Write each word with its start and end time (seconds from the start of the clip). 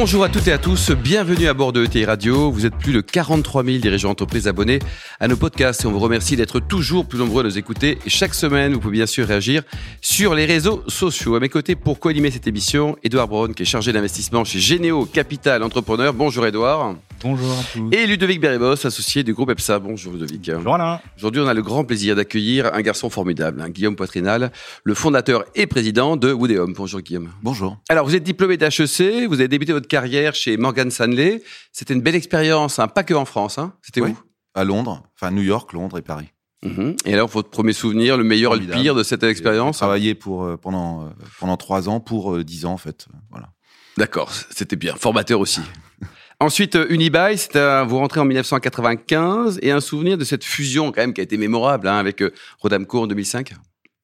Bonjour 0.00 0.24
à 0.24 0.30
toutes 0.30 0.48
et 0.48 0.52
à 0.52 0.56
tous, 0.56 0.92
bienvenue 0.92 1.46
à 1.46 1.52
bord 1.52 1.74
de 1.74 1.84
ETI 1.84 2.06
Radio. 2.06 2.50
Vous 2.50 2.64
êtes 2.64 2.74
plus 2.74 2.94
de 2.94 3.02
43 3.02 3.62
000 3.62 3.76
dirigeants 3.80 4.08
d'entreprises 4.08 4.48
abonnés 4.48 4.78
à 5.20 5.28
nos 5.28 5.36
podcasts 5.36 5.84
et 5.84 5.86
on 5.86 5.90
vous 5.90 5.98
remercie 5.98 6.36
d'être 6.36 6.58
toujours 6.58 7.04
plus 7.04 7.18
nombreux 7.18 7.42
à 7.42 7.44
nous 7.44 7.58
écouter. 7.58 7.98
Et 8.06 8.08
chaque 8.08 8.32
semaine, 8.32 8.72
vous 8.72 8.80
pouvez 8.80 8.94
bien 8.94 9.04
sûr 9.04 9.26
réagir 9.26 9.62
sur 10.00 10.34
les 10.34 10.46
réseaux 10.46 10.82
sociaux. 10.88 11.34
À 11.34 11.40
mes 11.40 11.50
côtés, 11.50 11.74
pour 11.74 12.00
co-animer 12.00 12.30
cette 12.30 12.46
émission, 12.46 12.96
Edouard 13.04 13.28
Braun, 13.28 13.52
qui 13.52 13.64
est 13.64 13.66
chargé 13.66 13.92
d'investissement 13.92 14.42
chez 14.42 14.58
Généo 14.58 15.04
Capital 15.04 15.62
Entrepreneur. 15.62 16.14
Bonjour 16.14 16.46
Edouard. 16.46 16.94
Bonjour 17.22 17.52
à 17.52 17.62
tous. 17.70 17.90
Et 17.92 18.06
Ludovic 18.06 18.40
Beribos, 18.40 18.86
associé 18.86 19.22
du 19.22 19.34
groupe 19.34 19.50
EPSA. 19.50 19.78
Bonjour 19.80 20.14
Ludovic. 20.14 20.50
Bonjour 20.50 20.76
Alain. 20.76 21.00
Aujourd'hui, 21.18 21.42
on 21.42 21.46
a 21.46 21.52
le 21.52 21.60
grand 21.60 21.84
plaisir 21.84 22.16
d'accueillir 22.16 22.72
un 22.72 22.80
garçon 22.80 23.10
formidable, 23.10 23.60
hein, 23.60 23.68
Guillaume 23.68 23.94
Poitrinal, 23.94 24.50
le 24.84 24.94
fondateur 24.94 25.44
et 25.54 25.66
président 25.66 26.16
de 26.16 26.32
Woodéum. 26.32 26.72
Bonjour 26.72 27.02
Guillaume. 27.02 27.28
Bonjour. 27.42 27.76
Alors, 27.90 28.06
vous 28.06 28.16
êtes 28.16 28.22
diplômé 28.22 28.56
d'HEC, 28.56 29.28
vous 29.28 29.34
avez 29.34 29.48
débuté 29.48 29.74
votre 29.74 29.89
carrière 29.90 30.34
chez 30.34 30.56
Morgan 30.56 30.90
Stanley. 30.90 31.42
C'était 31.72 31.92
une 31.92 32.00
belle 32.00 32.14
expérience, 32.14 32.78
hein, 32.78 32.88
pas 32.88 33.02
que 33.04 33.12
en 33.14 33.26
France. 33.26 33.58
Hein. 33.58 33.74
C'était 33.82 34.00
Oui. 34.00 34.12
où? 34.12 34.18
À 34.54 34.64
Londres, 34.64 35.02
enfin 35.14 35.30
New 35.30 35.42
York, 35.42 35.72
Londres 35.74 35.98
et 35.98 36.02
Paris. 36.02 36.28
Mhm. 36.64 36.96
Et 37.06 37.14
alors, 37.14 37.28
votre 37.28 37.50
premier 37.50 37.72
souvenir, 37.72 38.16
le 38.16 38.24
meilleur 38.24 38.52
et 38.52 38.56
le 38.56 38.60
Formidable. 38.62 38.82
pire 38.82 38.94
de 38.94 39.02
cette 39.02 39.22
J'ai 39.22 39.28
expérience? 39.30 39.76
travaillé 39.78 40.14
pour 40.14 40.44
euh, 40.44 40.56
pendant 40.56 41.04
euh, 41.04 41.10
pendant 41.38 41.56
trois 41.56 41.88
ans 41.88 42.00
pour 42.00 42.34
euh, 42.34 42.44
dix 42.44 42.64
ans 42.66 42.72
en 42.72 42.76
fait. 42.78 43.06
Voilà. 43.30 43.48
D'accord, 43.96 44.30
c'était 44.50 44.76
bien. 44.76 44.94
Formateur 44.96 45.40
aussi. 45.40 45.60
Ensuite, 46.40 46.74
euh, 46.76 46.86
Unibail, 46.90 47.36
c'est 47.38 47.84
vous 47.84 47.98
rentrez 47.98 48.20
en 48.20 48.24
1995 48.24 49.58
et 49.62 49.70
un 49.70 49.80
souvenir 49.80 50.16
de 50.18 50.24
cette 50.24 50.44
fusion 50.44 50.90
quand 50.92 51.00
même 51.00 51.12
qui 51.14 51.20
a 51.20 51.24
été 51.24 51.36
mémorable 51.36 51.86
hein, 51.88 51.96
avec 51.98 52.22
euh, 52.22 52.32
Rodamco 52.58 53.02
en 53.02 53.06
2005. 53.06 53.52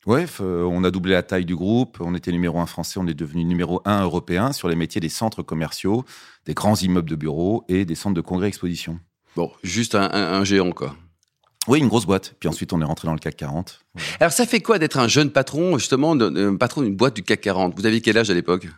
Ouais, 0.06 0.24
euh, 0.40 0.62
on 0.62 0.84
a 0.84 0.90
doublé 0.90 1.12
la 1.12 1.22
taille 1.22 1.44
du 1.44 1.56
groupe. 1.56 1.98
On 2.00 2.14
était 2.14 2.30
numéro 2.32 2.60
un 2.60 2.66
français, 2.66 3.00
on 3.02 3.06
est 3.08 3.14
devenu 3.14 3.44
numéro 3.44 3.82
un 3.84 4.02
européen 4.04 4.52
sur 4.52 4.68
les 4.68 4.76
métiers 4.76 5.00
des 5.00 5.08
centres 5.08 5.42
commerciaux, 5.42 6.04
des 6.46 6.54
grands 6.54 6.76
immeubles 6.76 7.10
de 7.10 7.16
bureaux 7.16 7.64
et 7.68 7.84
des 7.84 7.94
centres 7.96 8.14
de 8.14 8.20
congrès-exposition. 8.20 9.00
Bon, 9.34 9.50
juste 9.64 9.94
un, 9.96 10.08
un- 10.12 10.34
un 10.40 10.44
géant 10.44 10.70
quoi. 10.70 10.94
Oui, 11.68 11.80
une 11.80 11.88
grosse 11.88 12.06
boîte. 12.06 12.36
Puis 12.38 12.48
ensuite, 12.48 12.72
on 12.72 12.80
est 12.80 12.84
rentré 12.84 13.06
dans 13.06 13.12
le 13.14 13.18
CAC 13.18 13.36
40. 13.36 13.80
Alors, 14.20 14.32
ça 14.32 14.46
fait 14.46 14.60
quoi 14.60 14.78
d'être 14.78 14.98
un 14.98 15.08
jeune 15.08 15.30
patron, 15.30 15.76
justement, 15.78 16.14
de- 16.14 16.50
patron 16.56 16.82
d'une 16.82 16.94
boîte 16.94 17.16
du 17.16 17.24
CAC 17.24 17.40
40 17.40 17.74
Vous 17.76 17.86
aviez 17.86 18.00
quel 18.00 18.16
âge 18.16 18.30
à 18.30 18.34
l'époque? 18.34 18.68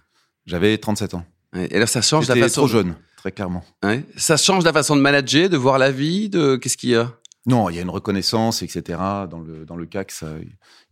J'avais 0.46 0.78
37 0.78 1.12
ans. 1.12 1.26
Et 1.54 1.76
alors, 1.76 1.88
ça 1.88 2.00
change 2.00 2.26
la 2.28 2.34
J'étais 2.34 2.48
façon. 2.48 2.62
trop 2.62 2.68
jeune, 2.68 2.94
très 3.18 3.30
clairement. 3.32 3.62
Ouais. 3.84 4.04
Ça 4.16 4.38
change 4.38 4.64
la 4.64 4.72
façon 4.72 4.96
de 4.96 5.02
manager, 5.02 5.50
de 5.50 5.58
voir 5.58 5.78
la 5.78 5.90
vie, 5.90 6.30
de 6.30 6.56
qu'est-ce 6.56 6.78
qu'il 6.78 6.90
y 6.90 6.94
a? 6.96 7.12
Non, 7.48 7.70
il 7.70 7.76
y 7.76 7.78
a 7.78 7.82
une 7.82 7.90
reconnaissance, 7.90 8.62
etc. 8.62 8.98
Dans 9.30 9.40
le, 9.40 9.64
dans 9.64 9.74
le 9.76 9.86
CAC, 9.86 10.10
ça, 10.12 10.26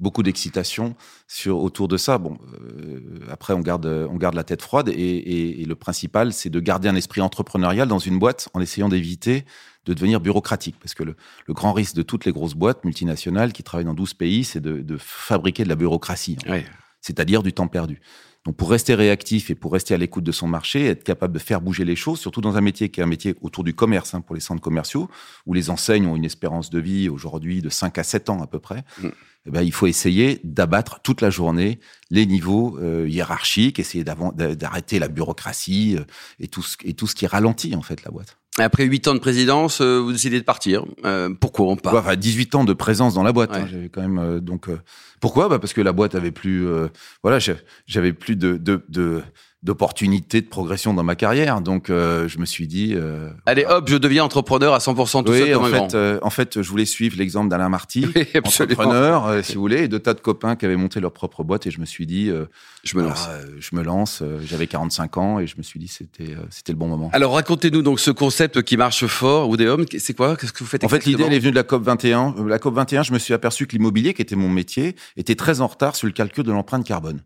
beaucoup 0.00 0.22
d'excitation 0.22 0.96
sur, 1.28 1.58
autour 1.58 1.86
de 1.86 1.96
ça. 1.98 2.16
Bon, 2.18 2.38
euh, 2.54 3.00
après, 3.30 3.52
on 3.52 3.60
garde, 3.60 3.84
on 3.86 4.16
garde 4.16 4.34
la 4.34 4.42
tête 4.44 4.62
froide 4.62 4.88
et, 4.88 4.92
et- 4.92 5.60
et 5.60 5.64
le 5.66 5.74
principal, 5.74 6.32
c'est 6.32 6.48
de 6.50 6.58
garder 6.60 6.88
un 6.88 6.96
esprit 6.96 7.20
entrepreneurial 7.20 7.86
dans 7.88 7.98
une 7.98 8.18
boîte 8.18 8.48
en 8.54 8.60
essayant 8.60 8.88
d'éviter 8.88 9.44
de 9.84 9.94
devenir 9.94 10.18
bureaucratique. 10.20 10.76
Parce 10.80 10.94
que 10.94 11.04
le, 11.04 11.14
le 11.46 11.54
grand 11.54 11.72
risque 11.72 11.94
de 11.94 12.02
toutes 12.02 12.24
les 12.24 12.32
grosses 12.32 12.54
boîtes 12.54 12.84
multinationales 12.84 13.52
qui 13.52 13.62
travaillent 13.62 13.84
dans 13.84 13.94
12 13.94 14.14
pays, 14.14 14.42
c'est 14.42 14.60
de, 14.60 14.80
de 14.80 14.96
fabriquer 14.98 15.62
de 15.62 15.68
la 15.68 15.76
bureaucratie, 15.76 16.36
Ouais. 16.48 16.64
c'est-à-dire 17.00 17.42
du 17.42 17.52
temps 17.52 17.68
perdu. 17.68 18.00
Donc, 18.46 18.54
pour 18.54 18.70
rester 18.70 18.94
réactif 18.94 19.50
et 19.50 19.56
pour 19.56 19.72
rester 19.72 19.92
à 19.92 19.96
l'écoute 19.96 20.22
de 20.22 20.30
son 20.30 20.46
marché, 20.46 20.86
être 20.86 21.02
capable 21.02 21.34
de 21.34 21.40
faire 21.40 21.60
bouger 21.60 21.84
les 21.84 21.96
choses, 21.96 22.20
surtout 22.20 22.40
dans 22.40 22.56
un 22.56 22.60
métier 22.60 22.88
qui 22.90 23.00
est 23.00 23.02
un 23.02 23.08
métier 23.08 23.34
autour 23.40 23.64
du 23.64 23.74
commerce, 23.74 24.14
hein, 24.14 24.20
pour 24.20 24.36
les 24.36 24.40
centres 24.40 24.62
commerciaux, 24.62 25.10
où 25.46 25.52
les 25.52 25.68
enseignes 25.68 26.06
ont 26.06 26.14
une 26.14 26.24
espérance 26.24 26.70
de 26.70 26.78
vie 26.78 27.08
aujourd'hui 27.08 27.60
de 27.60 27.68
5 27.68 27.98
à 27.98 28.04
7 28.04 28.30
ans 28.30 28.40
à 28.40 28.46
peu 28.46 28.60
près, 28.60 28.84
Mm. 29.02 29.08
Eh 29.46 29.50
ben, 29.50 29.62
il 29.62 29.72
faut 29.72 29.86
essayer 29.86 30.40
d'abattre 30.44 31.00
toute 31.02 31.20
la 31.20 31.30
journée 31.30 31.78
les 32.10 32.26
niveaux 32.26 32.78
euh, 32.80 33.08
hiérarchiques, 33.08 33.78
essayer 33.78 34.04
d'arrêter 34.04 34.98
la 34.98 35.08
bureaucratie 35.08 35.96
euh, 35.98 36.04
et, 36.40 36.48
tout 36.48 36.62
ce, 36.62 36.76
et 36.84 36.94
tout 36.94 37.06
ce 37.06 37.14
qui 37.14 37.26
ralentit 37.26 37.74
en 37.74 37.82
fait 37.82 38.04
la 38.04 38.10
boîte. 38.10 38.38
Après 38.58 38.84
huit 38.84 39.06
ans 39.06 39.14
de 39.14 39.18
présidence, 39.18 39.80
euh, 39.82 39.98
vous 40.00 40.12
décidez 40.12 40.38
de 40.40 40.44
partir. 40.44 40.84
Euh, 41.04 41.28
pourquoi 41.38 41.66
on 41.66 41.76
part? 41.76 41.92
Ouais, 41.92 42.00
enfin, 42.00 42.16
18 42.16 42.54
ans 42.54 42.64
de 42.64 42.72
présence 42.72 43.14
dans 43.14 43.22
la 43.22 43.32
boîte. 43.32 43.50
Ouais. 43.50 43.58
hein, 43.58 43.68
j'avais 43.70 43.88
quand 43.90 44.00
même 44.00 44.18
euh, 44.18 44.40
donc 44.40 44.68
euh, 44.68 44.80
pourquoi? 45.20 45.48
Bah 45.48 45.58
parce 45.58 45.74
que 45.74 45.82
la 45.82 45.92
boîte 45.92 46.14
avait 46.14 46.30
plus 46.30 46.66
euh, 46.66 46.88
voilà 47.22 47.38
j'avais 47.86 48.12
plus 48.14 48.36
de 48.36 48.56
de, 48.56 48.82
de 48.88 49.22
d'opportunités 49.62 50.40
de 50.42 50.46
progression 50.48 50.94
dans 50.94 51.02
ma 51.02 51.16
carrière 51.16 51.60
donc 51.60 51.90
euh, 51.90 52.28
je 52.28 52.38
me 52.38 52.44
suis 52.46 52.66
dit 52.68 52.92
euh, 52.94 53.30
Allez 53.46 53.64
hop, 53.64 53.88
je 53.88 53.96
deviens 53.96 54.22
entrepreneur 54.24 54.74
à 54.74 54.78
100% 54.78 55.24
tout 55.24 55.32
oui, 55.32 55.38
seul 55.38 55.54
en 55.56 55.68
grand. 55.68 55.88
fait, 55.90 55.96
euh, 55.96 56.18
en 56.22 56.30
fait, 56.30 56.62
je 56.62 56.68
voulais 56.68 56.84
suivre 56.84 57.16
l'exemple 57.18 57.48
d'Alain 57.48 57.68
Marty, 57.68 58.06
Oui, 58.14 58.26
entrepreneur, 58.44 59.26
euh, 59.26 59.42
si 59.42 59.54
vous 59.54 59.60
voulez, 59.60 59.84
et 59.84 59.88
de 59.88 59.98
tas 59.98 60.14
de 60.14 60.20
copains 60.20 60.56
qui 60.56 60.66
avaient 60.66 60.76
monté 60.76 61.00
leur 61.00 61.12
propre 61.12 61.42
boîte, 61.42 61.66
et 61.66 61.70
je 61.70 61.80
me 61.80 61.86
suis 61.86 62.06
dit, 62.06 62.28
euh, 62.30 62.44
Je 62.84 62.96
me 62.96 63.02
lance. 63.02 63.24
voilà, 63.26 63.40
euh, 63.40 63.46
je 63.58 63.76
me 63.76 63.82
lance. 63.82 64.20
euh, 64.22 64.38
J'avais 64.44 64.66
45 64.66 65.16
ans, 65.16 65.40
et 65.40 65.46
je 65.46 65.56
me 65.56 65.62
suis 65.62 65.80
dit, 65.80 65.88
c'était, 65.88 66.32
euh, 66.34 66.44
c'était 66.50 66.72
le 66.72 66.78
bon 66.78 66.86
moment. 66.88 67.10
Alors 67.12 67.34
racontez-nous 67.34 67.82
donc 67.82 67.98
ce 68.00 68.10
concept 68.10 68.62
qui 68.62 68.76
marche 68.76 69.06
fort, 69.06 69.48
Woodéum, 69.48 69.84
c'est 69.98 70.14
quoi 70.14 70.36
Qu'est-ce 70.36 70.52
que 70.52 70.60
vous 70.60 70.66
faites 70.66 70.84
En 70.84 70.88
fait, 70.88 71.04
l'idée, 71.06 71.24
elle 71.26 71.32
est 71.32 71.38
venue 71.38 71.50
de 71.52 71.56
la 71.56 71.64
COP 71.64 71.82
21. 71.82 72.34
Euh, 72.38 72.48
La 72.48 72.58
COP 72.58 72.74
21, 72.74 73.02
je 73.02 73.12
me 73.12 73.18
suis 73.18 73.34
aperçu 73.34 73.66
que 73.66 73.72
l'immobilier, 73.72 74.14
qui 74.14 74.22
était 74.22 74.36
mon 74.36 74.48
métier, 74.50 74.94
était 75.16 75.34
très 75.34 75.60
en 75.60 75.66
retard 75.66 75.96
sur 75.96 76.06
le 76.06 76.12
calcul 76.12 76.44
de 76.44 76.52
l'empreinte 76.52 76.84
carbone. 76.86 77.20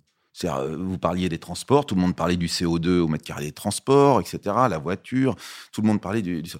Euh, 0.44 0.76
vous 0.78 0.96
parliez 0.96 1.28
des 1.28 1.38
transports, 1.38 1.84
tout 1.84 1.94
le 1.96 2.00
monde 2.00 2.14
parlait 2.14 2.36
du 2.36 2.46
CO2 2.46 3.00
au 3.00 3.08
mètre 3.08 3.24
carré 3.24 3.44
des 3.44 3.52
transports, 3.52 4.20
etc., 4.20 4.38
la 4.70 4.78
voiture, 4.78 5.34
tout 5.72 5.82
le 5.82 5.88
monde 5.88 6.00
parlait 6.00 6.22
du... 6.22 6.40
du- 6.42 6.52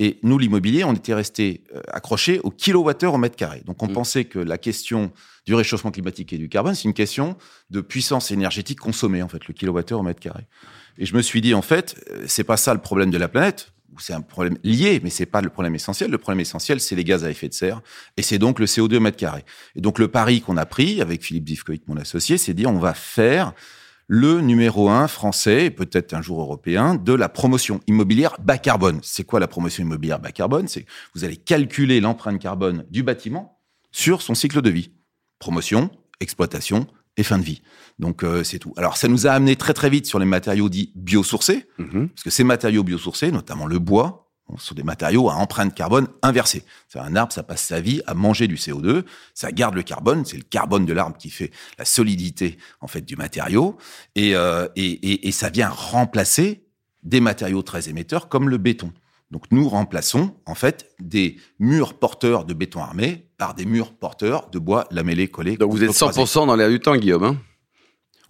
Et 0.00 0.18
nous, 0.22 0.38
l'immobilier, 0.38 0.82
on 0.84 0.94
était 0.94 1.14
resté 1.14 1.62
euh, 1.74 1.80
accroché 1.92 2.40
au 2.42 2.50
kilowattheure 2.50 3.14
au 3.14 3.18
mètre 3.18 3.36
carré. 3.36 3.62
Donc, 3.66 3.82
on 3.82 3.88
Mm. 3.88 3.92
pensait 3.92 4.24
que 4.24 4.38
la 4.38 4.56
question 4.58 5.12
du 5.46 5.54
réchauffement 5.54 5.90
climatique 5.90 6.32
et 6.32 6.38
du 6.38 6.48
carbone, 6.48 6.74
c'est 6.74 6.84
une 6.84 6.94
question 6.94 7.36
de 7.70 7.80
puissance 7.80 8.30
énergétique 8.30 8.80
consommée, 8.80 9.22
en 9.22 9.28
fait, 9.28 9.46
le 9.46 9.54
kilowattheure 9.54 10.00
au 10.00 10.02
mètre 10.02 10.20
carré. 10.20 10.46
Et 10.96 11.06
je 11.06 11.14
me 11.14 11.22
suis 11.22 11.40
dit, 11.40 11.54
en 11.54 11.62
fait, 11.62 12.02
euh, 12.10 12.24
c'est 12.26 12.44
pas 12.44 12.56
ça 12.56 12.72
le 12.74 12.80
problème 12.80 13.10
de 13.10 13.18
la 13.18 13.28
planète, 13.28 13.72
c'est 13.98 14.12
un 14.12 14.20
problème 14.20 14.58
lié, 14.62 15.00
mais 15.02 15.10
c'est 15.10 15.26
pas 15.26 15.40
le 15.40 15.48
problème 15.48 15.74
essentiel. 15.74 16.10
Le 16.10 16.18
problème 16.18 16.40
essentiel, 16.40 16.80
c'est 16.80 16.94
les 16.94 17.04
gaz 17.04 17.24
à 17.24 17.30
effet 17.30 17.48
de 17.48 17.54
serre, 17.54 17.80
et 18.16 18.22
c'est 18.22 18.38
donc 18.38 18.58
le 18.58 18.66
CO2 18.66 18.96
au 18.96 19.00
mètre 19.00 19.16
carré. 19.16 19.44
Et 19.74 19.80
donc, 19.80 19.98
le 19.98 20.08
pari 20.08 20.40
qu'on 20.40 20.56
a 20.56 20.66
pris 20.66 21.00
avec 21.00 21.24
Philippe 21.24 21.48
Zivkovic, 21.48 21.88
mon 21.88 21.96
associé, 21.96 22.38
c'est 22.38 22.54
dire, 22.54 22.70
on 22.70 22.78
va 22.78 22.94
faire 22.94 23.52
le 24.06 24.40
numéro 24.40 24.88
un 24.88 25.06
français, 25.06 25.66
et 25.66 25.70
peut-être 25.70 26.14
un 26.14 26.22
jour 26.22 26.40
européen, 26.40 26.94
de 26.94 27.12
la 27.12 27.28
promotion 27.28 27.80
immobilière 27.86 28.36
bas 28.40 28.58
carbone. 28.58 29.00
C'est 29.02 29.24
quoi 29.24 29.40
la 29.40 29.48
promotion 29.48 29.82
immobilière 29.82 30.18
bas 30.18 30.32
carbone? 30.32 30.68
C'est 30.68 30.86
vous 31.14 31.24
allez 31.24 31.36
calculer 31.36 32.00
l'empreinte 32.00 32.40
carbone 32.40 32.84
du 32.90 33.02
bâtiment 33.02 33.60
sur 33.92 34.22
son 34.22 34.34
cycle 34.34 34.62
de 34.62 34.70
vie. 34.70 34.92
Promotion, 35.38 35.90
exploitation 36.20 36.86
et 37.18 37.22
fin 37.22 37.36
de 37.38 37.42
vie. 37.44 37.60
Donc 37.98 38.22
euh, 38.24 38.42
c'est 38.44 38.58
tout. 38.58 38.72
Alors 38.78 38.96
ça 38.96 39.08
nous 39.08 39.26
a 39.26 39.32
amené 39.32 39.56
très 39.56 39.74
très 39.74 39.90
vite 39.90 40.06
sur 40.06 40.18
les 40.18 40.24
matériaux 40.24 40.68
dits 40.70 40.92
biosourcés, 40.94 41.66
Mhm. 41.78 42.08
parce 42.08 42.22
que 42.22 42.30
ces 42.30 42.44
matériaux 42.44 42.82
biosourcés, 42.84 43.30
notamment 43.32 43.66
le 43.66 43.78
bois, 43.78 44.24
sont 44.56 44.74
des 44.74 44.82
matériaux 44.82 45.28
à 45.28 45.34
empreinte 45.34 45.74
carbone 45.74 46.06
inversée. 46.22 46.62
C'est 46.88 46.98
un 46.98 47.14
arbre, 47.16 47.34
ça 47.34 47.42
passe 47.42 47.62
sa 47.62 47.82
vie 47.82 48.00
à 48.06 48.14
manger 48.14 48.46
du 48.48 48.54
CO2, 48.56 49.04
ça 49.34 49.52
garde 49.52 49.74
le 49.74 49.82
carbone, 49.82 50.24
c'est 50.24 50.38
le 50.38 50.42
carbone 50.42 50.86
de 50.86 50.94
l'arbre 50.94 51.18
qui 51.18 51.28
fait 51.28 51.50
la 51.78 51.84
solidité 51.84 52.56
en 52.80 52.86
fait 52.86 53.02
du 53.02 53.14
matériau, 53.16 53.76
et, 54.14 54.34
euh, 54.34 54.66
et, 54.74 54.86
et, 54.86 55.28
et 55.28 55.32
ça 55.32 55.50
vient 55.50 55.68
remplacer 55.68 56.64
des 57.02 57.20
matériaux 57.20 57.60
très 57.62 57.90
émetteurs 57.90 58.28
comme 58.30 58.48
le 58.48 58.56
béton. 58.56 58.90
Donc 59.30 59.44
nous 59.50 59.68
remplaçons 59.68 60.34
en 60.46 60.54
fait 60.54 60.90
des 61.00 61.36
murs 61.58 61.94
porteurs 61.94 62.44
de 62.44 62.54
béton 62.54 62.82
armé 62.82 63.26
par 63.36 63.54
des 63.54 63.66
murs 63.66 63.92
porteurs 63.92 64.48
de 64.50 64.58
bois 64.58 64.86
lamellé 64.90 65.28
collé. 65.28 65.56
Donc 65.56 65.70
vous 65.72 65.84
êtes 65.84 65.90
100% 65.90 66.46
dans 66.46 66.56
l'air 66.56 66.70
du 66.70 66.80
temps, 66.80 66.96
Guillaume. 66.96 67.24
hein? 67.24 67.36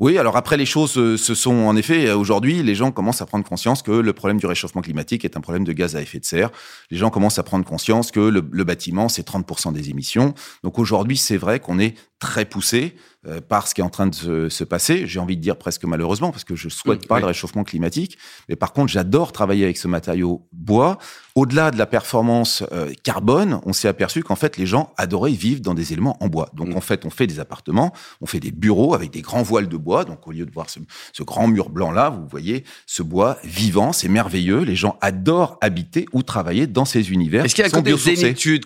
Oui, 0.01 0.17
alors 0.17 0.37
après 0.37 0.57
les 0.57 0.65
choses 0.67 0.97
euh, 0.97 1.17
se 1.17 1.35
sont 1.35 1.51
en 1.67 1.75
effet 1.75 2.07
euh, 2.07 2.17
aujourd'hui 2.17 2.63
les 2.63 2.77
gens 2.77 2.93
commencent 2.93 3.21
à 3.21 3.27
prendre 3.27 3.45
conscience 3.45 3.83
que 3.83 3.91
le 3.91 4.13
problème 4.13 4.39
du 4.39 4.47
réchauffement 4.47 4.81
climatique 4.81 5.25
est 5.25 5.37
un 5.37 5.41
problème 5.41 5.65
de 5.65 5.73
gaz 5.73 5.97
à 5.97 6.01
effet 6.03 6.21
de 6.21 6.25
serre. 6.25 6.51
Les 6.93 6.97
gens 6.97 7.11
commencent 7.11 7.41
à 7.41 7.43
prendre 7.43 7.65
conscience 7.65 8.13
que 8.13 8.21
le, 8.21 8.49
le 8.49 8.65
bâtiment 8.65 9.09
c'est 9.09 9.27
30% 9.29 9.73
des 9.73 9.91
émissions. 9.91 10.35
Donc 10.63 10.79
aujourd'hui 10.79 11.17
c'est 11.17 11.37
vrai 11.37 11.59
qu'on 11.59 11.81
est 11.81 11.97
très 12.19 12.45
poussé 12.45 12.97
euh, 13.27 13.41
par 13.41 13.67
ce 13.69 13.75
qui 13.75 13.81
est 13.81 13.85
en 13.85 13.91
train 13.91 14.07
de 14.07 14.15
se, 14.15 14.49
se 14.49 14.65
passer. 14.65 15.07
J'ai 15.07 15.19
envie 15.21 15.37
de 15.37 15.43
dire 15.43 15.57
presque 15.57 15.85
malheureusement 15.85 16.31
parce 16.31 16.45
que 16.45 16.55
je 16.57 16.69
souhaite 16.69 17.05
Mmh, 17.05 17.07
pas 17.09 17.15
oui. 17.17 17.21
le 17.23 17.27
réchauffement 17.27 17.65
climatique, 17.65 18.17
mais 18.49 18.57
par 18.57 18.73
contre 18.73 18.93
j'adore 18.93 19.33
travailler 19.33 19.65
avec 19.65 19.77
ce 19.77 19.89
matériau 19.89 20.47
bois. 20.53 20.99
Au-delà 21.35 21.71
de 21.71 21.79
la 21.79 21.87
performance 21.87 22.65
euh, 22.73 22.93
carbone, 23.05 23.61
on 23.65 23.73
s'est 23.73 23.87
aperçu 23.89 24.23
qu'en 24.25 24.35
fait 24.37 24.57
les 24.57 24.67
gens 24.67 24.93
adoraient 24.97 25.31
vivre 25.33 25.61
dans 25.61 25.75
des 25.75 25.93
éléments 25.93 26.17
en 26.23 26.29
bois. 26.29 26.49
Donc 26.55 26.69
Mmh. 26.69 26.77
en 26.77 26.81
fait 26.81 27.05
on 27.07 27.11
fait 27.11 27.27
des 27.27 27.39
appartements, 27.41 27.93
on 28.21 28.27
fait 28.27 28.41
des 28.41 28.51
bureaux 28.51 28.95
avec 28.95 29.11
des 29.11 29.21
grands 29.23 29.43
voiles 29.43 29.69
de 29.69 29.77
bois. 29.77 30.05
Donc 30.05 30.27
au 30.27 30.33
lieu 30.33 30.47
de 30.47 30.51
voir 30.53 30.71
ce, 30.71 30.81
ce 31.13 31.23
grand 31.23 31.47
mur 31.49 31.71
blanc 31.71 31.91
là, 31.93 32.11
vous 32.11 32.27
voyez 32.29 32.65
ce 32.87 33.03
bois 33.03 33.39
vivant, 33.45 33.93
c'est 33.93 34.09
merveilleux. 34.09 34.61
Les 34.63 34.77
gens 34.77 34.97
adorent 35.01 35.59
habiter 35.61 36.07
ou 36.13 36.23
travailler 36.23 36.67
dans 36.67 36.85
ces 36.85 37.11
univers. 37.13 37.45
Est-ce 37.45 37.55
qu'il 37.55 37.63
y 37.63 37.67
a 37.67 37.69
qui 37.71 37.77
sont 37.77 37.83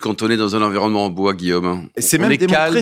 quand 0.01 0.21
on 0.23 0.29
est 0.29 0.37
dans 0.37 0.55
un 0.55 0.61
environnement 0.61 1.05
en 1.05 1.09
bois, 1.09 1.33
Guillaume? 1.33 1.89
C'est 1.97 2.17
même 2.17 2.31
est 2.31 2.37
démontré 2.37 2.81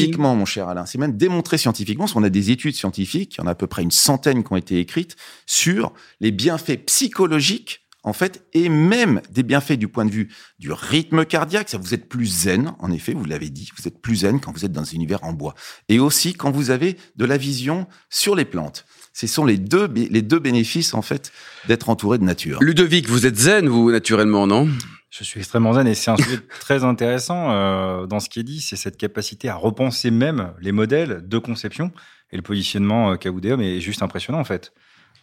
Scientifiquement, 0.00 0.36
mon 0.36 0.44
cher 0.44 0.68
Alain. 0.68 0.86
C'est 0.86 0.98
même 0.98 1.16
démontré 1.16 1.58
scientifiquement, 1.58 2.04
parce 2.04 2.12
qu'on 2.12 2.24
a 2.24 2.30
des 2.30 2.50
études 2.50 2.74
scientifiques, 2.74 3.36
il 3.36 3.40
y 3.40 3.44
en 3.44 3.46
a 3.46 3.52
à 3.52 3.54
peu 3.54 3.66
près 3.66 3.82
une 3.82 3.90
centaine 3.90 4.44
qui 4.44 4.52
ont 4.52 4.56
été 4.56 4.78
écrites 4.78 5.16
sur 5.46 5.92
les 6.20 6.30
bienfaits 6.30 6.86
psychologiques 6.86 7.80
en 8.02 8.12
fait, 8.12 8.44
et 8.54 8.68
même 8.68 9.20
des 9.30 9.42
bienfaits 9.42 9.74
du 9.74 9.88
point 9.88 10.04
de 10.04 10.10
vue 10.10 10.28
du 10.58 10.72
rythme 10.72 11.24
cardiaque. 11.24 11.68
Ça, 11.68 11.78
vous 11.78 11.92
êtes 11.92 12.08
plus 12.08 12.26
zen, 12.26 12.72
en 12.78 12.90
effet, 12.90 13.12
vous 13.12 13.24
l'avez 13.24 13.50
dit, 13.50 13.70
vous 13.76 13.86
êtes 13.86 14.00
plus 14.00 14.16
zen 14.16 14.40
quand 14.40 14.52
vous 14.52 14.64
êtes 14.64 14.72
dans 14.72 14.82
un 14.82 14.94
univers 14.94 15.22
en 15.24 15.32
bois. 15.32 15.54
Et 15.88 15.98
aussi 15.98 16.32
quand 16.32 16.50
vous 16.50 16.70
avez 16.70 16.96
de 17.16 17.24
la 17.24 17.36
vision 17.36 17.86
sur 18.08 18.34
les 18.34 18.44
plantes. 18.44 18.86
Ce 19.12 19.26
sont 19.26 19.44
les 19.44 19.58
deux, 19.58 19.86
les 19.92 20.22
deux 20.22 20.38
bénéfices, 20.38 20.94
en 20.94 21.02
fait, 21.02 21.32
d'être 21.68 21.90
entouré 21.90 22.16
de 22.16 22.24
nature. 22.24 22.62
Ludovic, 22.62 23.08
vous 23.08 23.26
êtes 23.26 23.36
zen, 23.36 23.68
vous, 23.68 23.90
naturellement, 23.90 24.46
non? 24.46 24.68
Je 25.10 25.24
suis 25.24 25.40
extrêmement 25.40 25.72
zen 25.72 25.86
et 25.88 25.94
c'est 25.94 26.10
un 26.10 26.16
sujet 26.16 26.38
très 26.60 26.84
intéressant 26.84 27.50
euh, 27.50 28.06
dans 28.06 28.20
ce 28.20 28.28
qui 28.28 28.40
est 28.40 28.44
dit, 28.44 28.60
c'est 28.60 28.76
cette 28.76 28.96
capacité 28.96 29.48
à 29.48 29.56
repenser 29.56 30.10
même 30.10 30.52
les 30.60 30.72
modèles 30.72 31.26
de 31.26 31.38
conception 31.38 31.90
et 32.30 32.36
le 32.36 32.42
positionnement 32.42 33.12
euh, 33.12 33.60
est 33.60 33.80
juste 33.80 34.02
impressionnant 34.02 34.38
en 34.38 34.44
fait. 34.44 34.72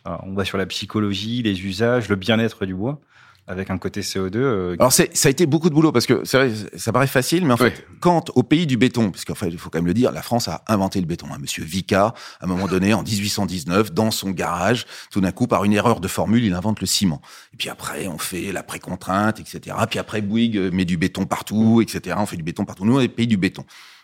Euh, 0.06 0.16
on 0.24 0.34
va 0.34 0.44
sur 0.44 0.58
la 0.58 0.66
psychologie, 0.66 1.42
les 1.42 1.66
usages, 1.66 2.10
le 2.10 2.18
bien-être 2.18 2.66
du 2.66 2.76
bois 2.76 3.00
avec 3.48 3.70
un 3.70 3.78
côté 3.78 4.02
CO2. 4.02 4.36
Euh, 4.36 4.76
Alors 4.78 4.92
c'est 4.92 5.16
ça 5.16 5.30
a 5.30 5.32
été 5.32 5.46
beaucoup 5.46 5.70
de 5.70 5.74
boulot 5.74 5.94
parce 5.94 6.06
que 6.06 6.14
vrai, 6.38 6.52
ça 6.76 6.92
paraît 6.92 7.08
facile, 7.08 7.46
mais 7.46 7.54
en 7.54 7.58
fait, 7.58 7.86
quand 8.02 8.30
au 8.36 8.44
pays 8.44 8.68
du 8.68 8.78
béton, 8.78 9.10
parce 9.10 9.24
qu'en 9.24 9.36
fait 9.36 9.48
il 9.48 9.58
faut 9.58 9.70
quand 9.70 9.80
même 9.80 9.88
le 9.88 9.94
dire, 9.94 10.12
la 10.12 10.22
France 10.22 10.50
a 10.50 10.64
inventé 10.68 11.00
le 11.00 11.08
béton. 11.08 11.28
Hein. 11.32 11.38
Monsieur 11.40 11.64
Vica, 11.64 12.14
à 12.42 12.46
un 12.46 12.48
moment 12.48 12.68
donné, 12.68 12.94
en 12.94 13.04
1819, 13.04 13.94
dans 13.94 14.12
son 14.12 14.32
garage, 14.32 14.86
tout 15.12 15.22
d'un 15.22 15.32
coup, 15.32 15.48
par 15.48 15.64
une 15.64 15.74
erreur 15.74 16.02
de 16.02 16.08
formule, 16.08 16.44
il 16.44 16.54
invente 16.54 16.82
le 16.82 16.88
ciment. 16.88 17.22
Et 17.54 17.58
puis 17.58 17.70
après, 17.70 18.08
on 18.08 18.18
fait 18.18 18.52
la 18.52 18.64
précontrainte, 18.64 19.40
etc. 19.40 19.76
Puis 19.90 20.00
après, 20.00 20.22
Bouygues 20.22 20.74
met 20.74 20.86
du 20.86 20.98
béton 20.98 21.26
partout, 21.26 21.82
etc. 21.82 22.18
On 22.20 22.26
fait 22.26 22.38
du 22.38 22.44
béton 22.44 22.66
partout. 22.66 22.86
Nous, 22.86 22.96
on 22.96 23.00
est 23.00 23.08
le 23.08 23.14
pays 23.14 23.28
du 23.28 23.38
béton. 23.38 23.64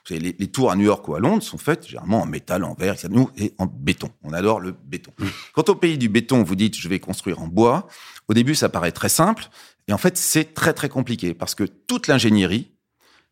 Les, 0.10 0.20
les, 0.38 0.48
tours 0.48 0.70
à 0.70 0.76
New 0.76 0.84
York 0.84 1.08
ou 1.08 1.16
à 1.16 1.20
Londres 1.20 1.44
sont 1.44 1.58
faites 1.58 1.88
généralement 1.88 2.22
en 2.22 2.26
métal, 2.26 2.66
en 2.66 2.74
verre, 2.74 2.94
etc. 2.94 3.08
Nous, 3.10 3.30
et 3.38 3.54
en 3.58 3.68
béton. 3.68 4.10
On 4.24 4.34
adore 4.34 4.60
le 4.60 4.74
béton. 4.86 5.12
Mmh. 5.18 5.26
Quand 5.54 5.70
au 5.70 5.76
pays 5.76 5.98
du 5.98 6.10
béton, 6.10 6.44
vous 6.44 6.56
dites 6.56 6.78
je 6.78 6.90
vais 6.90 7.00
construire 7.00 7.42
en 7.42 7.48
bois, 7.48 7.88
au 8.28 8.34
début, 8.34 8.56
ça 8.56 8.70
paraît 8.70 8.92
très 8.92 9.10
simple. 9.10 9.48
Et 9.88 9.94
en 9.94 9.98
fait, 9.98 10.18
c'est 10.18 10.54
très, 10.54 10.74
très 10.74 10.90
compliqué 10.90 11.34
parce 11.34 11.56
que 11.56 11.64
toute 11.64 12.08
l'ingénierie, 12.08 12.72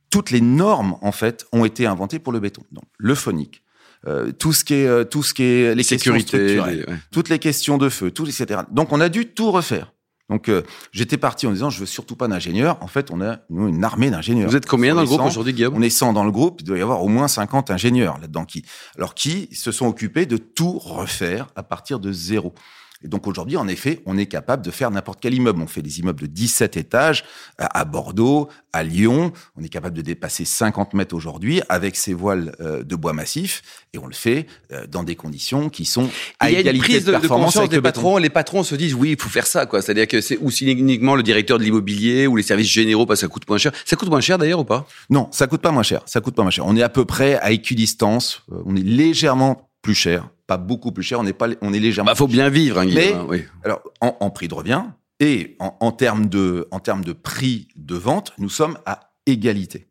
toutes 0.09 0.31
les 0.31 0.41
normes, 0.41 0.97
en 1.01 1.11
fait, 1.11 1.45
ont 1.51 1.65
été 1.65 1.85
inventées 1.85 2.19
pour 2.19 2.33
le 2.33 2.39
béton. 2.39 2.63
Donc, 2.71 2.83
le 2.97 3.15
phonique, 3.15 3.63
euh, 4.07 4.31
tout 4.31 4.51
ce 4.51 4.63
qui 4.63 4.73
est, 4.73 4.87
euh, 4.87 5.03
tout 5.03 5.23
ce 5.23 5.33
qui 5.33 5.43
est 5.43 5.75
les 5.75 5.83
Sécurité, 5.83 6.57
questions 6.57 6.97
toutes 7.11 7.29
les 7.29 7.39
questions 7.39 7.77
de 7.77 7.89
feu, 7.89 8.11
tout, 8.11 8.27
etc. 8.27 8.61
Donc, 8.71 8.91
on 8.91 8.99
a 8.99 9.09
dû 9.09 9.27
tout 9.27 9.51
refaire. 9.51 9.93
Donc, 10.31 10.47
euh, 10.47 10.61
j'étais 10.93 11.17
parti 11.17 11.45
en 11.45 11.51
disant, 11.51 11.69
je 11.69 11.81
veux 11.81 11.85
surtout 11.85 12.15
pas 12.15 12.29
d'ingénieurs. 12.29 12.77
En 12.81 12.87
fait, 12.87 13.11
on 13.11 13.19
a 13.21 13.39
nous, 13.49 13.67
une 13.67 13.83
armée 13.83 14.09
d'ingénieurs. 14.09 14.49
Vous 14.49 14.55
êtes 14.55 14.65
combien 14.65 14.95
dans 14.95 15.01
le 15.01 15.07
groupe 15.07 15.21
aujourd'hui, 15.21 15.51
Guillaume 15.51 15.73
On 15.75 15.81
est 15.81 15.89
100 15.89 16.13
dans 16.13 16.23
le 16.23 16.31
groupe. 16.31 16.61
Il 16.61 16.63
doit 16.63 16.77
y 16.77 16.81
avoir 16.81 17.03
au 17.03 17.09
moins 17.09 17.27
50 17.27 17.69
ingénieurs 17.69 18.17
là-dedans 18.17 18.45
qui, 18.45 18.63
alors 18.95 19.13
qui 19.13 19.53
se 19.53 19.73
sont 19.73 19.87
occupés 19.87 20.25
de 20.25 20.37
tout 20.37 20.79
refaire 20.79 21.47
à 21.57 21.63
partir 21.63 21.99
de 21.99 22.13
zéro. 22.13 22.53
Et 23.03 23.07
donc 23.07 23.27
aujourd'hui, 23.27 23.57
en 23.57 23.67
effet, 23.67 24.01
on 24.05 24.17
est 24.17 24.25
capable 24.25 24.63
de 24.63 24.71
faire 24.71 24.91
n'importe 24.91 25.19
quel 25.21 25.33
immeuble. 25.33 25.61
On 25.61 25.67
fait 25.67 25.81
des 25.81 25.99
immeubles 25.99 26.21
de 26.21 26.27
17 26.27 26.77
étages 26.77 27.23
à 27.57 27.85
Bordeaux, 27.85 28.49
à 28.73 28.83
Lyon. 28.83 29.31
On 29.55 29.63
est 29.63 29.69
capable 29.69 29.95
de 29.95 30.01
dépasser 30.01 30.45
50 30.45 30.93
mètres 30.93 31.15
aujourd'hui 31.15 31.61
avec 31.69 31.95
ces 31.95 32.13
voiles 32.13 32.55
euh, 32.59 32.83
de 32.83 32.95
bois 32.95 33.13
massif. 33.13 33.61
Et 33.93 33.97
on 33.97 34.07
le 34.07 34.13
fait 34.13 34.45
euh, 34.71 34.85
dans 34.87 35.03
des 35.03 35.15
conditions 35.15 35.69
qui 35.69 35.85
sont 35.85 36.09
à 36.39 36.49
il 36.49 36.53
y 36.53 36.57
a 36.57 36.59
égalité 36.59 36.77
une 36.77 36.91
prise 36.93 37.05
de, 37.05 37.11
performance 37.11 37.57
des 37.69 37.75
le 37.75 37.81
patrons. 37.81 38.17
Les 38.17 38.29
patrons 38.29 38.63
se 38.63 38.75
disent 38.75 38.93
oui, 38.93 39.11
il 39.11 39.21
faut 39.21 39.29
faire 39.29 39.47
ça. 39.47 39.65
quoi. 39.65 39.81
C'est-à-dire 39.81 40.07
que 40.07 40.21
c'est 40.21 40.37
aussi 40.37 40.71
uniquement 40.71 41.15
le 41.15 41.23
directeur 41.23 41.57
de 41.57 41.63
l'immobilier 41.63 42.27
ou 42.27 42.35
les 42.35 42.43
services 42.43 42.69
généraux 42.69 43.05
parce 43.05 43.21
que 43.21 43.27
ça 43.27 43.31
coûte 43.31 43.47
moins 43.47 43.57
cher. 43.57 43.71
Ça 43.85 43.95
coûte 43.95 44.09
moins 44.09 44.21
cher 44.21 44.37
d'ailleurs 44.37 44.59
ou 44.59 44.65
pas? 44.65 44.87
Non, 45.09 45.27
ça 45.31 45.47
coûte 45.47 45.61
pas 45.61 45.71
moins 45.71 45.83
cher. 45.83 46.01
Ça 46.05 46.21
coûte 46.21 46.35
pas 46.35 46.43
moins 46.43 46.51
cher. 46.51 46.65
On 46.67 46.75
est 46.75 46.83
à 46.83 46.89
peu 46.89 47.05
près 47.05 47.39
à 47.39 47.51
équidistance. 47.51 48.43
Euh, 48.51 48.61
on 48.65 48.75
est 48.75 48.83
légèrement 48.83 49.70
plus 49.81 49.95
cher 49.95 50.29
pas 50.51 50.57
beaucoup 50.57 50.91
plus 50.91 51.03
cher. 51.03 51.17
On 51.17 51.23
n'est 51.23 51.31
pas, 51.31 51.47
on 51.61 51.71
est 51.71 51.79
légèrement. 51.79 52.11
Bah, 52.11 52.15
faut 52.15 52.27
bien 52.27 52.49
vivre, 52.49 52.77
hein, 52.79 52.85
Mais, 52.93 53.13
hein, 53.13 53.25
oui. 53.29 53.45
alors, 53.63 53.81
en, 54.01 54.29
prix 54.31 54.49
de 54.49 54.53
revient 54.53 54.83
et 55.21 55.55
en, 55.59 55.77
en, 55.79 55.93
termes 55.93 56.25
de, 56.25 56.67
en 56.71 56.81
termes 56.81 57.05
de 57.05 57.13
prix 57.13 57.69
de 57.77 57.95
vente, 57.95 58.33
nous 58.37 58.49
sommes 58.49 58.77
à 58.85 59.11
égalité. 59.25 59.87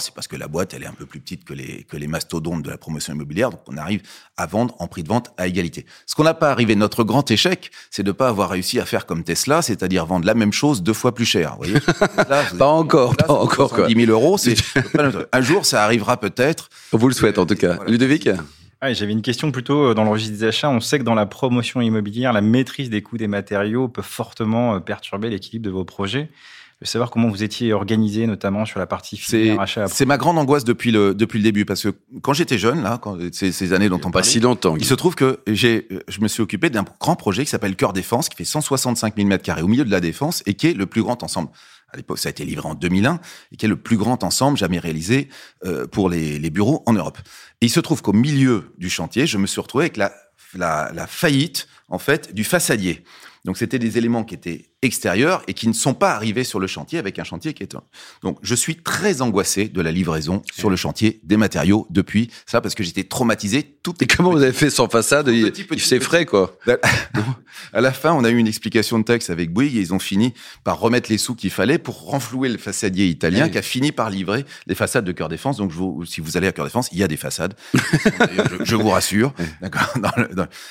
C'est 0.00 0.12
parce 0.12 0.26
que 0.26 0.34
la 0.34 0.48
boîte, 0.48 0.74
elle 0.74 0.82
est 0.82 0.86
un 0.86 0.92
peu 0.92 1.06
plus 1.06 1.20
petite 1.20 1.44
que 1.44 1.54
les, 1.54 1.84
que 1.84 1.96
les 1.96 2.08
mastodontes 2.08 2.62
de 2.62 2.70
la 2.70 2.76
promotion 2.76 3.14
immobilière, 3.14 3.50
donc 3.50 3.60
on 3.68 3.76
arrive 3.76 4.02
à 4.36 4.46
vendre 4.46 4.74
en 4.80 4.88
prix 4.88 5.04
de 5.04 5.08
vente 5.08 5.32
à 5.36 5.46
égalité. 5.46 5.86
Ce 6.06 6.16
qu'on 6.16 6.24
n'a 6.24 6.34
pas 6.34 6.50
arrivé, 6.50 6.74
notre 6.74 7.04
grand 7.04 7.30
échec, 7.30 7.70
c'est 7.90 8.02
de 8.02 8.08
ne 8.08 8.12
pas 8.12 8.28
avoir 8.28 8.50
réussi 8.50 8.80
à 8.80 8.84
faire 8.84 9.06
comme 9.06 9.22
Tesla, 9.22 9.62
c'est-à-dire 9.62 10.04
vendre 10.04 10.26
la 10.26 10.34
même 10.34 10.52
chose 10.52 10.82
deux 10.82 10.92
fois 10.92 11.14
plus 11.14 11.24
cher. 11.24 11.52
Vous 11.52 11.64
voyez? 11.64 11.80
Pas 12.58 12.66
encore, 12.66 13.16
pas 13.16 13.32
encore. 13.32 13.72
Quoi. 13.72 13.86
10 13.86 14.06
000 14.06 14.10
euros, 14.10 14.38
c'est 14.38 14.56
un 15.32 15.40
jour, 15.40 15.64
ça 15.64 15.84
arrivera 15.84 16.18
peut-être. 16.18 16.68
On 16.92 16.98
vous 16.98 17.08
le 17.08 17.14
souhaite 17.14 17.38
en 17.38 17.46
tout 17.46 17.54
cas. 17.54 17.78
Ludovic? 17.86 18.28
Ah, 18.80 18.92
J'avais 18.92 19.12
une 19.12 19.22
question 19.22 19.50
plutôt 19.50 19.90
euh, 19.90 19.94
dans 19.94 20.04
le 20.04 20.10
registre 20.10 20.34
des 20.34 20.44
achats. 20.44 20.70
On 20.70 20.80
sait 20.80 20.98
que 20.98 21.04
dans 21.04 21.14
la 21.14 21.26
promotion 21.26 21.80
immobilière, 21.80 22.32
la 22.32 22.40
maîtrise 22.40 22.90
des 22.90 23.02
coûts 23.02 23.18
des 23.18 23.28
matériaux 23.28 23.88
peut 23.88 24.02
fortement 24.02 24.74
euh, 24.74 24.80
perturber 24.80 25.30
l'équilibre 25.30 25.64
de 25.64 25.70
vos 25.70 25.84
projets. 25.84 26.28
Je 26.80 26.84
veux 26.84 26.90
savoir 26.90 27.10
comment 27.10 27.28
vous 27.28 27.42
étiez 27.42 27.72
organisé, 27.72 28.26
notamment 28.26 28.66
sur 28.66 28.78
la 28.78 28.86
partie 28.86 29.16
filière 29.16 29.58
achat. 29.60 29.86
C'est 29.88 30.04
ma 30.04 30.18
grande 30.18 30.36
angoisse 30.36 30.64
depuis 30.64 30.90
le 30.90 31.14
depuis 31.14 31.38
le 31.38 31.42
début, 31.42 31.64
parce 31.64 31.82
que 31.82 31.94
quand 32.20 32.34
j'étais 32.34 32.58
jeune, 32.58 32.82
là, 32.82 32.98
quand 33.00 33.16
ces, 33.32 33.50
ces 33.50 33.72
années 33.72 33.88
dont 33.88 34.00
on 34.04 34.10
pas 34.10 34.22
si 34.22 34.40
longtemps, 34.40 34.76
il 34.76 34.84
se 34.84 34.92
trouve 34.92 35.14
que 35.14 35.40
j'ai, 35.46 35.88
je 36.06 36.20
me 36.20 36.28
suis 36.28 36.42
occupé 36.42 36.68
d'un 36.68 36.84
grand 37.00 37.16
projet 37.16 37.44
qui 37.44 37.50
s'appelle 37.50 37.76
Cœur 37.76 37.94
Défense, 37.94 38.28
qui 38.28 38.36
fait 38.36 38.44
165 38.44 39.16
000 39.16 39.26
mètres 39.26 39.42
carrés 39.42 39.62
au 39.62 39.68
milieu 39.68 39.86
de 39.86 39.90
la 39.90 40.00
défense 40.00 40.42
et 40.44 40.52
qui 40.52 40.66
est 40.66 40.74
le 40.74 40.84
plus 40.84 41.02
grand 41.02 41.22
ensemble 41.22 41.48
à 41.88 41.96
l'époque, 41.96 42.18
ça 42.18 42.28
a 42.28 42.30
été 42.30 42.44
livré 42.44 42.68
en 42.68 42.74
2001, 42.74 43.20
et 43.52 43.56
qui 43.56 43.66
est 43.66 43.68
le 43.68 43.76
plus 43.76 43.96
grand 43.96 44.24
ensemble 44.24 44.58
jamais 44.58 44.78
réalisé 44.78 45.28
euh, 45.64 45.86
pour 45.86 46.08
les, 46.08 46.38
les, 46.38 46.50
bureaux 46.50 46.82
en 46.86 46.92
Europe. 46.92 47.18
Et 47.60 47.66
il 47.66 47.70
se 47.70 47.80
trouve 47.80 48.02
qu'au 48.02 48.12
milieu 48.12 48.72
du 48.78 48.90
chantier, 48.90 49.26
je 49.26 49.38
me 49.38 49.46
suis 49.46 49.60
retrouvé 49.60 49.84
avec 49.84 49.96
la, 49.96 50.12
la, 50.54 50.90
la 50.92 51.06
faillite, 51.06 51.68
en 51.88 51.98
fait, 51.98 52.34
du 52.34 52.44
façadier. 52.44 53.04
Donc 53.44 53.56
c'était 53.56 53.78
des 53.78 53.96
éléments 53.96 54.24
qui 54.24 54.34
étaient 54.34 54.70
extérieurs 54.82 55.42
et 55.48 55.54
qui 55.54 55.68
ne 55.68 55.72
sont 55.72 55.94
pas 55.94 56.12
arrivés 56.12 56.44
sur 56.44 56.60
le 56.60 56.66
chantier 56.66 56.98
avec 56.98 57.18
un 57.18 57.24
chantier 57.24 57.54
qui 57.54 57.62
est 57.62 57.76
donc 58.22 58.38
je 58.42 58.54
suis 58.54 58.76
très 58.76 59.22
angoissé 59.22 59.68
de 59.68 59.80
la 59.80 59.90
livraison 59.90 60.42
sur 60.52 60.70
le 60.70 60.76
chantier 60.76 61.20
des 61.24 61.36
matériaux 61.36 61.86
depuis 61.90 62.30
ça 62.44 62.60
parce 62.60 62.74
que 62.74 62.82
j'étais 62.82 63.04
traumatisé. 63.04 63.78
Tout 63.82 63.94
et 64.00 64.06
comment 64.06 64.30
vous 64.30 64.42
avez 64.42 64.52
fait 64.52 64.70
sans 64.70 64.88
façade? 64.88 65.30
C'est 65.78 66.00
frais 66.00 66.26
quoi. 66.26 66.58
À 67.72 67.80
la 67.80 67.92
fin 67.92 68.12
on 68.12 68.22
a 68.24 68.28
eu 68.28 68.36
une 68.36 68.46
explication 68.46 68.98
de 68.98 69.04
texte 69.04 69.30
avec 69.30 69.50
Bouygues 69.50 69.76
et 69.76 69.80
ils 69.80 69.94
ont 69.94 69.98
fini 69.98 70.34
par 70.62 70.78
remettre 70.78 71.10
les 71.10 71.18
sous 71.18 71.34
qu'il 71.34 71.50
fallait 71.50 71.78
pour 71.78 72.04
renflouer 72.04 72.48
le 72.50 72.58
façadier 72.58 73.06
italien 73.06 73.48
qui 73.48 73.58
a 73.58 73.62
fini 73.62 73.92
par 73.92 74.10
livrer 74.10 74.44
les 74.66 74.74
façades 74.74 75.04
de 75.04 75.12
Cœur 75.12 75.28
Défense. 75.28 75.56
Donc 75.56 75.72
je 75.72 75.76
vous, 75.76 76.04
si 76.04 76.20
vous 76.20 76.36
allez 76.36 76.46
à 76.46 76.52
Cœur 76.52 76.66
Défense 76.66 76.90
il 76.92 76.98
y 76.98 77.02
a 77.02 77.08
des 77.08 77.16
façades. 77.16 77.54
Je, 77.74 78.64
je, 78.64 78.76
vous 78.76 78.88
rassure. 78.88 79.32
D'accord? 79.60 79.94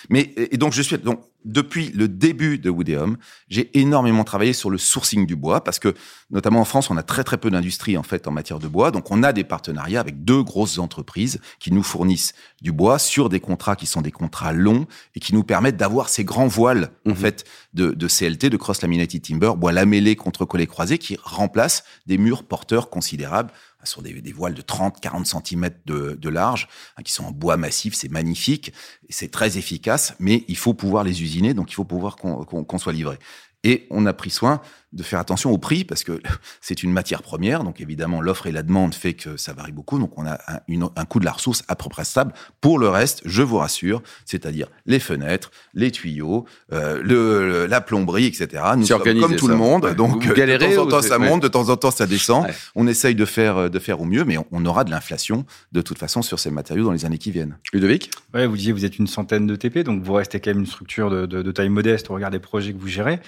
Mais 0.09 0.33
et 0.37 0.57
donc 0.57 0.73
je 0.73 0.81
suis 0.81 0.97
donc 0.97 1.21
depuis 1.45 1.91
le 1.93 2.07
début 2.07 2.57
de 2.57 2.69
Woodéum, 2.69 3.17
j'ai 3.49 3.77
énormément 3.77 3.94
travaillé 4.23 4.53
sur 4.53 4.69
le 4.69 4.77
sourcing 4.77 5.25
du 5.25 5.35
bois 5.35 5.63
parce 5.63 5.79
que, 5.79 5.93
notamment 6.29 6.61
en 6.61 6.65
France, 6.65 6.89
on 6.89 6.97
a 6.97 7.03
très 7.03 7.23
très 7.23 7.37
peu 7.37 7.49
d'industrie 7.49 7.97
en 7.97 8.03
fait 8.03 8.27
en 8.27 8.31
matière 8.31 8.59
de 8.59 8.67
bois. 8.67 8.91
Donc, 8.91 9.11
on 9.11 9.23
a 9.23 9.33
des 9.33 9.43
partenariats 9.43 9.99
avec 9.99 10.23
deux 10.23 10.43
grosses 10.43 10.79
entreprises 10.79 11.39
qui 11.59 11.71
nous 11.71 11.83
fournissent 11.83 12.33
du 12.61 12.71
bois 12.71 12.99
sur 12.99 13.29
des 13.29 13.39
contrats 13.39 13.75
qui 13.75 13.85
sont 13.85 14.01
des 14.01 14.11
contrats 14.11 14.53
longs 14.53 14.85
et 15.15 15.19
qui 15.19 15.33
nous 15.33 15.43
permettent 15.43 15.77
d'avoir 15.77 16.09
ces 16.09 16.23
grands 16.23 16.47
voiles 16.47 16.91
en 17.05 17.11
mhm. 17.11 17.15
fait 17.15 17.45
de, 17.73 17.91
de, 17.91 18.07
CLT, 18.07 18.49
de 18.49 18.57
cross 18.57 18.81
laminated 18.81 19.21
timber, 19.21 19.51
bois 19.57 19.71
lamellé 19.71 20.15
contre 20.15 20.45
collé 20.45 20.67
croisé, 20.67 20.97
qui 20.97 21.17
remplacent 21.23 21.83
des 22.05 22.17
murs 22.17 22.43
porteurs 22.43 22.89
considérables 22.89 23.51
sur 23.85 24.01
des, 24.01 24.21
des, 24.21 24.31
voiles 24.31 24.53
de 24.53 24.61
30, 24.61 24.99
40 24.99 25.25
cm 25.25 25.69
de, 25.85 26.17
de 26.19 26.29
large, 26.29 26.67
hein, 26.97 27.03
qui 27.03 27.11
sont 27.11 27.25
en 27.25 27.31
bois 27.31 27.57
massif, 27.57 27.93
c'est 27.93 28.09
magnifique, 28.09 28.73
c'est 29.09 29.31
très 29.31 29.57
efficace, 29.57 30.15
mais 30.19 30.43
il 30.47 30.57
faut 30.57 30.73
pouvoir 30.73 31.03
les 31.03 31.21
usiner, 31.21 31.53
donc 31.53 31.71
il 31.71 31.75
faut 31.75 31.85
pouvoir 31.85 32.15
qu'on 32.15 32.79
soit 32.79 32.93
livré. 32.93 33.17
Et 33.65 33.87
on 33.89 34.05
a 34.05 34.13
pris 34.13 34.29
soin 34.29 34.61
de 34.93 35.03
faire 35.03 35.19
attention 35.19 35.51
au 35.51 35.57
prix 35.57 35.83
parce 35.83 36.03
que 36.03 36.21
c'est 36.61 36.83
une 36.83 36.91
matière 36.91 37.21
première. 37.21 37.63
Donc 37.63 37.81
évidemment, 37.81 38.21
l'offre 38.21 38.47
et 38.47 38.51
la 38.51 38.61
demande 38.63 38.93
fait 38.93 39.13
que 39.13 39.37
ça 39.37 39.53
varie 39.53 39.71
beaucoup. 39.71 39.99
Donc 39.99 40.17
on 40.17 40.25
a 40.25 40.39
un, 40.47 40.89
un 40.95 41.05
coût 41.05 41.19
de 41.19 41.25
la 41.25 41.31
ressource 41.31 41.63
à 41.67 41.75
peu 41.75 41.89
près 41.89 42.05
stable. 42.05 42.31
Pour 42.61 42.77
le 42.77 42.89
reste, 42.89 43.21
je 43.25 43.41
vous 43.41 43.57
rassure, 43.57 44.03
c'est-à-dire 44.23 44.67
les 44.85 44.99
fenêtres, 44.99 45.51
les 45.73 45.91
tuyaux, 45.91 46.45
euh, 46.71 47.01
le, 47.03 47.65
la 47.65 47.81
plomberie, 47.81 48.27
etc. 48.27 48.63
Nous 48.77 48.85
sommes 48.85 49.01
comme 49.01 49.35
tout 49.35 49.47
le 49.47 49.55
monde. 49.55 49.93
Donc 49.95 50.23
vous 50.23 50.33
de 50.33 50.57
temps 50.57 50.81
en 50.83 50.87
temps 50.87 51.01
ça 51.01 51.17
monte, 51.17 51.41
de 51.41 51.47
temps 51.47 51.69
en 51.69 51.75
temps 51.75 51.91
ça 51.91 52.05
descend. 52.05 52.45
On 52.75 52.85
essaye 52.85 53.15
de 53.15 53.25
faire 53.25 53.69
de 53.69 53.79
faire 53.79 53.99
au 53.99 54.05
mieux, 54.05 54.25
mais 54.25 54.37
on, 54.51 54.65
aura 54.65 54.83
de 54.83 54.91
l'inflation 54.91 55.45
de 55.71 55.81
toute 55.81 55.97
façon 55.97 56.21
sur 56.21 56.39
ces 56.39 56.51
matériaux 56.51 56.85
dans 56.85 56.91
les 56.91 57.05
années 57.05 57.17
qui 57.17 57.31
viennent. 57.31 57.57
Ludovic? 57.73 58.11
Ouais, 58.33 58.45
vous 58.45 58.55
disiez 58.55 58.71
vous 58.71 58.85
êtes 58.85 58.99
une 58.99 59.07
centaine 59.07 59.47
de 59.47 59.55
TP, 59.55 59.79
donc 59.79 60.03
vous 60.03 60.13
restez 60.13 60.39
quand 60.39 60.51
même 60.51 60.59
une 60.59 60.65
structure 60.65 61.09
de, 61.09 61.25
de, 61.25 61.41
de 61.41 61.51
taille 61.51 61.69
modeste 61.69 62.09
au 62.09 62.13
regard 62.13 62.31
des 62.31 62.39
projets 62.39 62.73
que 62.73 62.79
vous 62.79 62.87
gérez. 62.87 63.19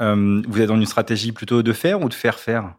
Euh, 0.00 0.42
vous 0.48 0.60
êtes 0.60 0.68
dans 0.68 0.76
une 0.76 0.86
stratégie 0.86 1.32
plutôt 1.32 1.62
de 1.62 1.72
faire 1.72 2.02
ou 2.02 2.08
de 2.08 2.14
faire 2.14 2.38
faire? 2.38 2.74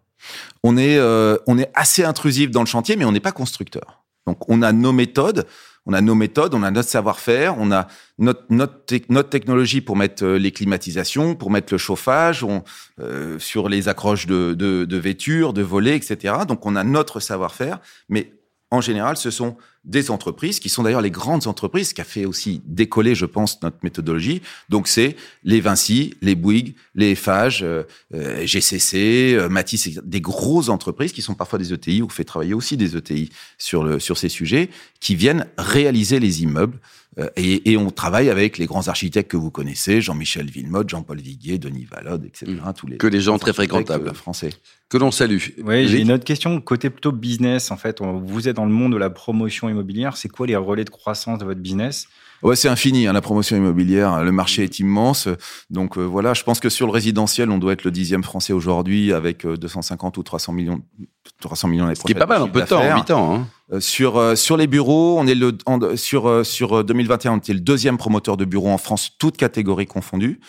On 0.63 0.77
est, 0.77 0.97
euh, 0.97 1.37
on 1.47 1.57
est 1.57 1.71
assez 1.73 2.03
intrusif 2.03 2.51
dans 2.51 2.61
le 2.61 2.67
chantier, 2.67 2.95
mais 2.95 3.05
on 3.05 3.11
n'est 3.11 3.19
pas 3.19 3.31
constructeur. 3.31 4.03
Donc 4.25 4.49
on 4.49 4.61
a 4.61 4.71
nos 4.71 4.91
méthodes, 4.91 5.45
on 5.85 5.93
a 5.93 6.01
nos 6.01 6.15
méthodes, 6.15 6.55
on 6.55 6.63
a 6.63 6.71
notre 6.71 6.89
savoir-faire, 6.89 7.55
on 7.59 7.71
a 7.71 7.87
notre, 8.17 8.43
notre, 8.49 8.81
notre, 9.09 9.29
technologie 9.29 9.81
pour 9.81 9.95
mettre 9.95 10.25
euh, 10.25 10.39
les 10.39 10.51
climatisations, 10.51 11.35
pour 11.35 11.51
mettre 11.51 11.73
le 11.73 11.77
chauffage, 11.77 12.45
sur 13.37 13.69
les 13.69 13.87
accroches 13.87 14.25
de, 14.25 14.53
de, 14.53 14.85
de 14.85 14.97
vêtures, 14.97 15.53
de 15.53 15.61
volets, 15.61 15.95
etc. 15.95 16.33
Donc 16.47 16.65
on 16.65 16.75
a 16.75 16.83
notre 16.83 17.19
savoir-faire, 17.19 17.79
mais 18.09 18.33
en 18.71 18.81
général, 18.81 19.15
ce 19.17 19.29
sont 19.29 19.57
des 19.85 20.11
entreprises 20.11 20.59
qui 20.59 20.69
sont 20.69 20.83
d'ailleurs 20.83 21.01
les 21.01 21.11
grandes 21.11 21.47
entreprises 21.47 21.93
qui 21.93 22.01
a 22.01 22.03
fait 22.03 22.25
aussi 22.25 22.61
décoller, 22.65 23.15
je 23.15 23.25
pense, 23.25 23.61
notre 23.61 23.77
méthodologie. 23.83 24.41
Donc 24.69 24.87
c'est 24.87 25.15
les 25.43 25.61
Vinci, 25.61 26.15
les 26.21 26.35
Bouygues, 26.35 26.75
les 26.95 27.11
Eiffage, 27.11 27.61
euh, 27.63 27.83
euh, 28.13 28.45
GCC, 28.45 29.35
euh, 29.35 29.49
Matisse, 29.49 29.99
des 30.03 30.21
grosses 30.21 30.69
entreprises 30.69 31.11
qui 31.11 31.21
sont 31.21 31.35
parfois 31.35 31.59
des 31.59 31.73
ETI 31.73 32.01
ou 32.01 32.09
fait 32.09 32.23
travailler 32.23 32.53
aussi 32.53 32.77
des 32.77 32.97
ETI 32.97 33.29
sur 33.57 33.83
le 33.83 33.99
sur 33.99 34.17
ces 34.17 34.29
sujets, 34.29 34.69
qui 34.99 35.15
viennent 35.15 35.47
réaliser 35.57 36.19
les 36.19 36.43
immeubles. 36.43 36.79
Euh, 37.17 37.29
et, 37.37 37.71
et, 37.71 37.77
on 37.77 37.91
travaille 37.91 38.29
avec 38.29 38.57
les 38.57 38.65
grands 38.65 38.87
architectes 38.87 39.31
que 39.31 39.37
vous 39.37 39.51
connaissez, 39.51 40.01
Jean-Michel 40.01 40.49
Villemotte, 40.49 40.89
Jean-Paul 40.89 41.19
Viguier, 41.19 41.57
Denis 41.57 41.85
Valode, 41.89 42.25
etc. 42.25 42.51
Mmh. 42.51 42.73
Tous 42.75 42.87
les 42.87 42.97
que 42.97 43.07
des 43.07 43.21
gens 43.21 43.37
très 43.37 43.53
fréquentables 43.53 44.13
français. 44.13 44.49
Que 44.89 44.97
l'on 44.97 45.11
salue. 45.11 45.37
Oui, 45.63 45.87
j'ai 45.87 45.99
une 45.99 46.11
autre 46.11 46.25
question 46.25 46.59
côté 46.59 46.89
plutôt 46.89 47.11
business. 47.11 47.71
En 47.71 47.77
fait, 47.77 48.01
vous 48.01 48.47
êtes 48.47 48.57
dans 48.57 48.65
le 48.65 48.71
monde 48.71 48.93
de 48.93 48.97
la 48.97 49.09
promotion 49.09 49.69
immobilière. 49.75 50.17
C'est 50.17 50.29
quoi 50.29 50.47
les 50.47 50.55
relais 50.55 50.83
de 50.83 50.89
croissance 50.89 51.39
de 51.39 51.45
votre 51.45 51.59
business? 51.59 52.07
Ouais, 52.41 52.55
c'est 52.55 52.67
infini, 52.67 53.07
hein, 53.07 53.13
la 53.13 53.21
promotion 53.21 53.55
immobilière. 53.55 54.23
Le 54.23 54.31
marché 54.31 54.63
est 54.63 54.79
immense. 54.79 55.27
Donc 55.69 55.97
euh, 55.97 56.01
voilà, 56.01 56.33
je 56.33 56.43
pense 56.43 56.59
que 56.59 56.69
sur 56.69 56.87
le 56.87 56.91
résidentiel, 56.91 57.49
on 57.49 57.57
doit 57.57 57.73
être 57.73 57.83
le 57.83 57.91
dixième 57.91 58.23
français 58.23 58.53
aujourd'hui 58.53 59.13
avec 59.13 59.45
euh, 59.45 59.57
250 59.57 60.17
ou 60.17 60.23
300 60.23 60.53
millions, 60.53 60.81
300 61.41 61.67
millions 61.67 61.85
l'année 61.85 61.95
Ce 61.95 62.03
qui 62.03 62.11
est 62.11 62.15
pas 62.15 62.25
mal 62.25 62.41
en 62.41 62.49
peu 62.49 62.61
de 62.61 62.65
temps, 62.65 62.81
en 62.81 62.97
8 62.97 63.11
ans. 63.11 63.35
Hein. 63.35 63.47
Euh, 63.73 63.79
sur 63.79 64.17
euh, 64.17 64.35
sur 64.35 64.57
les 64.57 64.67
bureaux, 64.67 65.17
on 65.19 65.25
est 65.25 65.33
le 65.33 65.57
en, 65.65 65.95
sur 65.95 66.27
euh, 66.27 66.43
sur 66.43 66.83
2021, 66.83 67.33
on 67.33 67.37
était 67.37 67.53
le 67.53 67.59
deuxième 67.59 67.97
promoteur 67.97 68.37
de 68.37 68.45
bureaux 68.45 68.69
en 68.69 68.77
France, 68.77 69.11
toutes 69.17 69.37
catégories 69.37 69.87
confondues. 69.87 70.39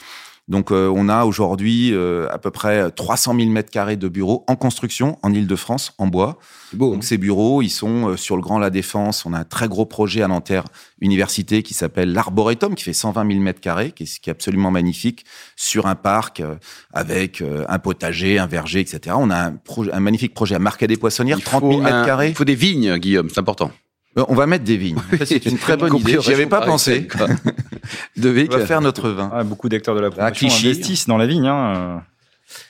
Donc, 0.49 0.71
euh, 0.71 0.93
on 0.95 1.09
a 1.09 1.25
aujourd'hui 1.25 1.93
euh, 1.93 2.29
à 2.33 2.39
peu 2.39 2.51
près 2.51 2.91
300 2.91 3.35
000 3.37 3.51
mètres 3.51 3.71
carrés 3.71 3.97
de 3.97 4.09
bureaux 4.09 4.45
en 4.47 4.57
construction 4.57 5.19
en 5.23 5.33
Ile-de-France, 5.33 5.95
en 5.99 6.07
bois. 6.07 6.39
Beau, 6.73 6.93
Donc, 6.93 7.05
ces 7.05 7.19
bureaux, 7.19 7.63
ils 7.63 7.71
sont 7.71 8.11
euh, 8.11 8.17
sur 8.17 8.37
le 8.37 8.43
Grand 8.43 8.59
La 8.59 8.71
Défense. 8.71 9.25
On 9.27 9.33
a 9.33 9.39
un 9.39 9.45
très 9.45 9.69
gros 9.69 9.87
projet 9.87 10.23
à 10.23 10.29
Nanterre 10.29 10.65
Université 11.01 11.63
qui 11.63 11.75
s'appelle 11.75 12.13
l'Arboretum, 12.13 12.75
qui 12.75 12.85
fait 12.85 12.93
120 12.93 13.29
000 13.29 13.41
mètres 13.41 13.61
carrés, 13.61 13.93
qui 13.93 14.05
est, 14.05 14.21
qui 14.21 14.31
est 14.31 14.33
absolument 14.33 14.71
magnifique, 14.71 15.25
sur 15.57 15.87
un 15.87 15.95
parc 15.95 16.41
euh, 16.41 16.57
avec 16.93 17.41
euh, 17.41 17.65
un 17.69 17.79
potager, 17.79 18.39
un 18.39 18.47
verger, 18.47 18.81
etc. 18.81 19.17
On 19.19 19.31
a 19.31 19.49
un, 19.49 19.59
un 19.93 20.01
magnifique 20.01 20.35
projet 20.35 20.55
à 20.55 20.59
Marquet 20.59 20.87
des 20.87 20.97
Poissonnières, 20.97 21.39
Il 21.39 21.45
30 21.45 21.61
faut 21.61 21.71
000 21.71 21.83
mètres 21.83 22.07
carrés. 22.07 22.29
Il 22.29 22.35
faut 22.35 22.45
des 22.45 22.55
vignes, 22.55 22.97
Guillaume, 22.99 23.29
c'est 23.31 23.41
important. 23.41 23.71
Euh, 24.19 24.25
On 24.29 24.35
va 24.35 24.47
mettre 24.47 24.65
des 24.65 24.77
vignes. 24.77 24.99
C'est 25.25 25.45
une 25.47 25.59
très 25.59 25.77
bonne 25.79 25.95
idée. 25.97 26.19
J'y 26.21 26.33
avais 26.33 26.47
pas 26.47 26.61
pensé. 26.63 27.07
quoi. 27.07 27.27
De 28.17 28.31
On 28.31 28.33
Vic. 28.33 28.53
va 28.53 28.67
faire 28.67 28.81
notre 28.81 29.11
vin. 29.11 29.31
Ah, 29.33 29.45
Beaucoup 29.45 29.69
d'acteurs 29.69 29.95
de 29.95 30.01
la 30.01 30.11
promotion 30.11 30.49
Clichy. 30.49 30.67
investissent 30.69 31.07
dans 31.07 31.19
la 31.19 31.27
vigne. 31.27 31.47
Hein. 31.47 32.03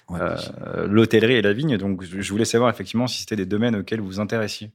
Ouais. 0.09 0.19
Euh, 0.21 0.87
L'hôtellerie 0.88 1.35
et 1.35 1.43
la 1.43 1.53
vigne. 1.53 1.76
Donc, 1.79 2.03
je 2.05 2.21
je 2.21 2.31
voulais 2.33 2.45
savoir 2.45 2.71
effectivement 2.71 3.07
si 3.07 3.21
c'était 3.21 3.37
des 3.37 3.47
domaines 3.47 3.76
auxquels 3.76 4.00
vous 4.00 4.07
vous 4.07 4.21
intéressiez. 4.21 4.71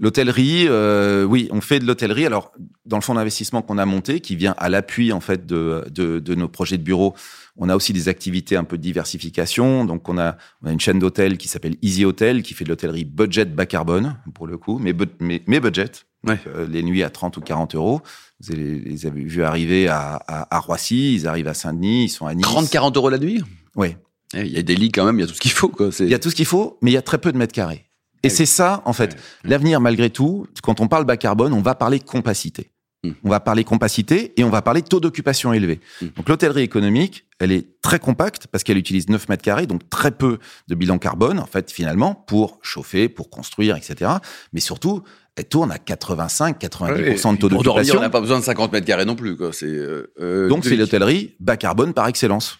L'hôtellerie, 0.00 0.66
euh, 0.68 1.24
oui, 1.24 1.48
on 1.50 1.60
fait 1.60 1.80
de 1.80 1.84
l'hôtellerie. 1.84 2.24
Alors, 2.24 2.52
dans 2.86 2.96
le 2.96 3.02
fonds 3.02 3.14
d'investissement 3.14 3.62
qu'on 3.62 3.78
a 3.78 3.84
monté, 3.84 4.20
qui 4.20 4.36
vient 4.36 4.54
à 4.58 4.68
l'appui 4.68 5.12
en 5.12 5.18
fait 5.20 5.44
de, 5.44 5.84
de, 5.90 6.20
de 6.20 6.34
nos 6.36 6.46
projets 6.48 6.78
de 6.78 6.84
bureau, 6.84 7.14
on 7.56 7.68
a 7.68 7.74
aussi 7.74 7.92
des 7.92 8.08
activités 8.08 8.54
un 8.56 8.62
peu 8.62 8.78
de 8.78 8.82
diversification. 8.82 9.84
Donc, 9.84 10.08
on 10.08 10.16
a, 10.18 10.36
on 10.62 10.68
a 10.68 10.72
une 10.72 10.78
chaîne 10.78 11.00
d'hôtels 11.00 11.36
qui 11.36 11.48
s'appelle 11.48 11.74
Easy 11.82 12.04
Hotel, 12.04 12.42
qui 12.42 12.54
fait 12.54 12.62
de 12.64 12.68
l'hôtellerie 12.68 13.04
budget 13.04 13.44
bas 13.46 13.66
carbone, 13.66 14.16
pour 14.34 14.46
le 14.46 14.56
coup, 14.56 14.78
mais, 14.78 14.92
bu- 14.92 15.06
mais, 15.18 15.42
mais 15.48 15.58
budget. 15.58 15.90
Ouais. 16.24 16.38
Euh, 16.46 16.66
les 16.68 16.82
nuits 16.84 17.02
à 17.02 17.10
30 17.10 17.36
ou 17.36 17.40
40 17.40 17.74
euros. 17.74 18.00
Vous 18.40 18.52
les 18.54 19.04
avez 19.06 19.24
vus 19.24 19.42
arriver 19.42 19.88
à, 19.88 20.14
à, 20.28 20.56
à 20.56 20.60
Roissy, 20.60 21.14
ils 21.14 21.26
arrivent 21.26 21.48
à 21.48 21.54
Saint-Denis, 21.54 22.04
ils 22.04 22.08
sont 22.08 22.26
à 22.26 22.34
Nice. 22.34 22.42
30, 22.42 22.70
40 22.70 22.96
euros 22.96 23.10
la 23.10 23.18
nuit? 23.18 23.42
Oui. 23.74 23.96
Eh, 24.34 24.42
Il 24.42 24.52
y 24.52 24.58
a 24.58 24.62
des 24.62 24.76
lits 24.76 24.92
quand 24.92 25.04
même, 25.04 25.18
il 25.18 25.22
y 25.22 25.24
a 25.24 25.26
tout 25.26 25.34
ce 25.34 25.40
qu'il 25.40 25.50
faut. 25.50 25.68
Quoi. 25.68 25.90
Il 25.98 26.08
y 26.08 26.14
a 26.14 26.18
tout 26.20 26.30
ce 26.30 26.36
qu'il 26.36 26.44
faut, 26.46 26.78
mais 26.82 26.92
il 26.92 26.94
y 26.94 26.98
a 26.98 27.02
très 27.02 27.18
peu 27.18 27.32
de 27.32 27.38
mètres 27.38 27.52
carrés. 27.54 27.86
Et 28.22 28.28
oui. 28.28 28.30
c'est 28.30 28.46
ça, 28.46 28.82
en 28.84 28.92
fait. 28.92 29.14
Ouais. 29.14 29.20
L'avenir, 29.44 29.80
malgré 29.80 30.10
tout, 30.10 30.46
quand 30.62 30.80
on 30.80 30.88
parle 30.88 31.04
bas 31.04 31.16
carbone, 31.16 31.52
on 31.52 31.62
va 31.62 31.74
parler 31.74 32.00
compacité. 32.00 32.70
Hmm. 33.04 33.12
On 33.22 33.30
va 33.30 33.38
parler 33.38 33.62
compacité 33.62 34.32
et 34.36 34.42
on 34.42 34.50
va 34.50 34.60
parler 34.60 34.82
taux 34.82 34.98
d'occupation 34.98 35.52
élevé. 35.52 35.80
Hmm. 36.02 36.08
Donc 36.16 36.28
l'hôtellerie 36.28 36.62
économique, 36.62 37.26
elle 37.38 37.52
est 37.52 37.80
très 37.80 38.00
compacte 38.00 38.48
parce 38.48 38.64
qu'elle 38.64 38.76
utilise 38.78 39.08
9 39.08 39.28
mètres 39.28 39.44
carrés, 39.44 39.66
donc 39.68 39.88
très 39.88 40.10
peu 40.10 40.38
de 40.66 40.74
bilan 40.74 40.98
carbone, 40.98 41.38
en 41.38 41.46
fait, 41.46 41.70
finalement, 41.70 42.14
pour 42.14 42.58
chauffer, 42.62 43.08
pour 43.08 43.30
construire, 43.30 43.76
etc. 43.76 44.10
Mais 44.52 44.58
surtout, 44.58 45.04
elle 45.36 45.44
tourne 45.44 45.70
à 45.70 45.76
85-90% 45.76 46.90
Ouais, 46.90 47.14
de 47.36 47.38
taux 47.38 47.48
Pour 47.48 47.62
dormir, 47.62 47.62
on 47.62 47.62
d'occupation. 47.62 48.00
n'a 48.00 48.10
pas 48.10 48.20
besoin 48.20 48.40
de 48.40 48.44
50 48.44 48.72
mètres 48.72 48.86
carrés 48.86 49.04
non 49.04 49.14
plus. 49.14 49.36
Quoi. 49.36 49.50
Euh, 49.62 50.12
euh, 50.20 50.48
Donc 50.48 50.64
c'est 50.64 50.74
l'hôtellerie 50.74 51.36
bas 51.38 51.56
carbone 51.56 51.94
par 51.94 52.08
excellence. 52.08 52.58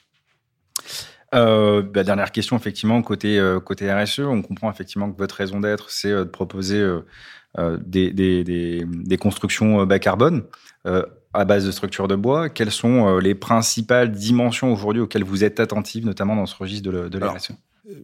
Euh, 1.34 1.82
bah, 1.82 2.04
dernière 2.04 2.32
question, 2.32 2.56
effectivement, 2.56 3.02
côté, 3.02 3.38
euh, 3.38 3.60
côté 3.60 3.92
RSE, 3.92 4.20
on 4.20 4.42
comprend 4.42 4.70
effectivement 4.70 5.10
que 5.10 5.18
votre 5.18 5.34
raison 5.34 5.60
d'être, 5.60 5.90
c'est 5.90 6.10
euh, 6.10 6.24
de 6.24 6.30
proposer 6.30 6.78
euh, 7.58 7.78
des, 7.80 8.12
des, 8.12 8.44
des, 8.44 8.84
des 8.86 9.16
constructions 9.16 9.84
bas 9.84 9.98
carbone 9.98 10.44
euh, 10.86 11.02
à 11.34 11.44
base 11.44 11.66
de 11.66 11.70
structures 11.70 12.08
de 12.08 12.16
bois. 12.16 12.48
Quelles 12.48 12.70
sont 12.70 13.08
euh, 13.08 13.20
les 13.20 13.34
principales 13.34 14.10
dimensions 14.12 14.72
aujourd'hui 14.72 15.02
auxquelles 15.02 15.24
vous 15.24 15.44
êtes 15.44 15.60
attentifs, 15.60 16.04
notamment 16.04 16.36
dans 16.36 16.46
ce 16.46 16.56
registre 16.56 16.90
de, 16.90 17.08
de 17.08 17.18
la 17.18 17.26
Alors, 17.26 17.36
RSE 17.36 17.52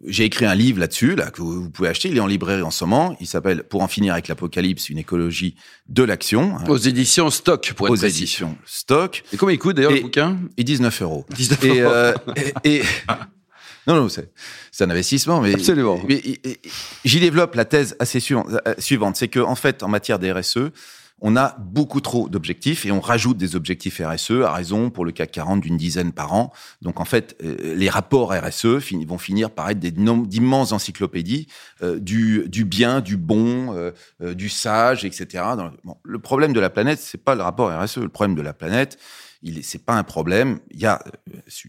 J'ai 0.06 0.24
écrit 0.24 0.46
un 0.46 0.54
livre 0.54 0.80
là-dessus, 0.80 1.14
là, 1.14 1.30
que 1.30 1.42
vous 1.42 1.68
pouvez 1.68 1.88
acheter. 1.88 2.08
Il 2.08 2.16
est 2.16 2.20
en 2.20 2.26
librairie 2.26 2.62
en 2.62 2.70
ce 2.70 2.84
moment. 2.84 3.16
Il 3.20 3.26
s'appelle 3.26 3.64
Pour 3.64 3.82
en 3.82 3.88
finir 3.88 4.14
avec 4.14 4.28
l'apocalypse, 4.28 4.88
une 4.88 4.98
écologie 4.98 5.56
de 5.88 6.02
l'action. 6.02 6.56
hein, 6.56 6.64
Aux 6.68 6.78
éditions 6.78 7.28
Stock, 7.30 7.72
pour 7.76 7.88
être 7.88 7.92
aux 7.92 7.96
précis. 7.96 8.22
éditions 8.22 8.56
Stock. 8.64 9.22
Et 9.32 9.36
combien 9.36 9.54
il 9.54 9.58
coûte 9.58 9.76
d'ailleurs 9.76 9.92
le 9.92 10.00
bouquin? 10.00 10.38
Et 10.56 10.64
19 10.64 11.02
euros. 11.02 11.26
19 11.36 11.64
Et, 11.64 11.80
euros. 11.80 11.92
euh, 11.92 12.14
et, 12.64 12.76
et- 12.76 12.82
non, 13.86 13.96
non, 13.96 14.08
c'est, 14.08 14.30
un 14.80 14.88
investissement, 14.90 15.40
mais, 15.42 15.52
Absolument. 15.54 16.00
mais- 16.08 16.22
j'y 17.04 17.20
développe 17.20 17.54
la 17.54 17.66
thèse 17.66 17.94
assez 17.98 18.20
su- 18.20 18.34
euh, 18.36 18.74
suivante, 18.78 19.16
c'est 19.16 19.28
que 19.28 19.40
en 19.40 19.54
fait, 19.54 19.82
en 19.82 19.88
matière 19.88 20.18
des 20.18 20.32
RSE, 20.32 20.70
on 21.20 21.36
a 21.36 21.56
beaucoup 21.58 22.00
trop 22.00 22.28
d'objectifs 22.28 22.84
et 22.84 22.92
on 22.92 23.00
rajoute 23.00 23.36
des 23.36 23.56
objectifs 23.56 24.00
RSE 24.04 24.42
à 24.44 24.52
raison 24.52 24.90
pour 24.90 25.04
le 25.04 25.12
CAC 25.12 25.30
40 25.32 25.60
d'une 25.60 25.76
dizaine 25.76 26.12
par 26.12 26.34
an. 26.34 26.52
Donc 26.82 27.00
en 27.00 27.04
fait, 27.04 27.36
euh, 27.42 27.74
les 27.74 27.88
rapports 27.88 28.32
RSE 28.32 28.66
vont 29.06 29.18
finir 29.18 29.50
par 29.50 29.70
être 29.70 29.78
des 29.78 29.90
d'immenses 29.90 30.72
encyclopédies 30.72 31.46
euh, 31.82 31.98
du, 31.98 32.64
bien, 32.64 33.00
du 33.00 33.16
bon, 33.16 33.74
euh, 33.74 34.34
du 34.34 34.48
sage, 34.48 35.04
etc. 35.04 35.44
Le, 36.04 36.18
problème 36.18 36.52
de 36.52 36.60
la 36.60 36.70
planète, 36.70 36.98
c'est 37.00 37.22
pas 37.22 37.34
le 37.34 37.42
rapport 37.42 37.70
RSE. 37.70 37.98
Le 37.98 38.08
problème 38.08 38.36
de 38.36 38.42
la 38.42 38.52
planète, 38.52 38.98
c'est 39.62 39.84
pas 39.84 39.94
un 39.94 40.04
problème. 40.04 40.58
Il 40.72 40.80
y 40.80 40.86
a 40.86 41.02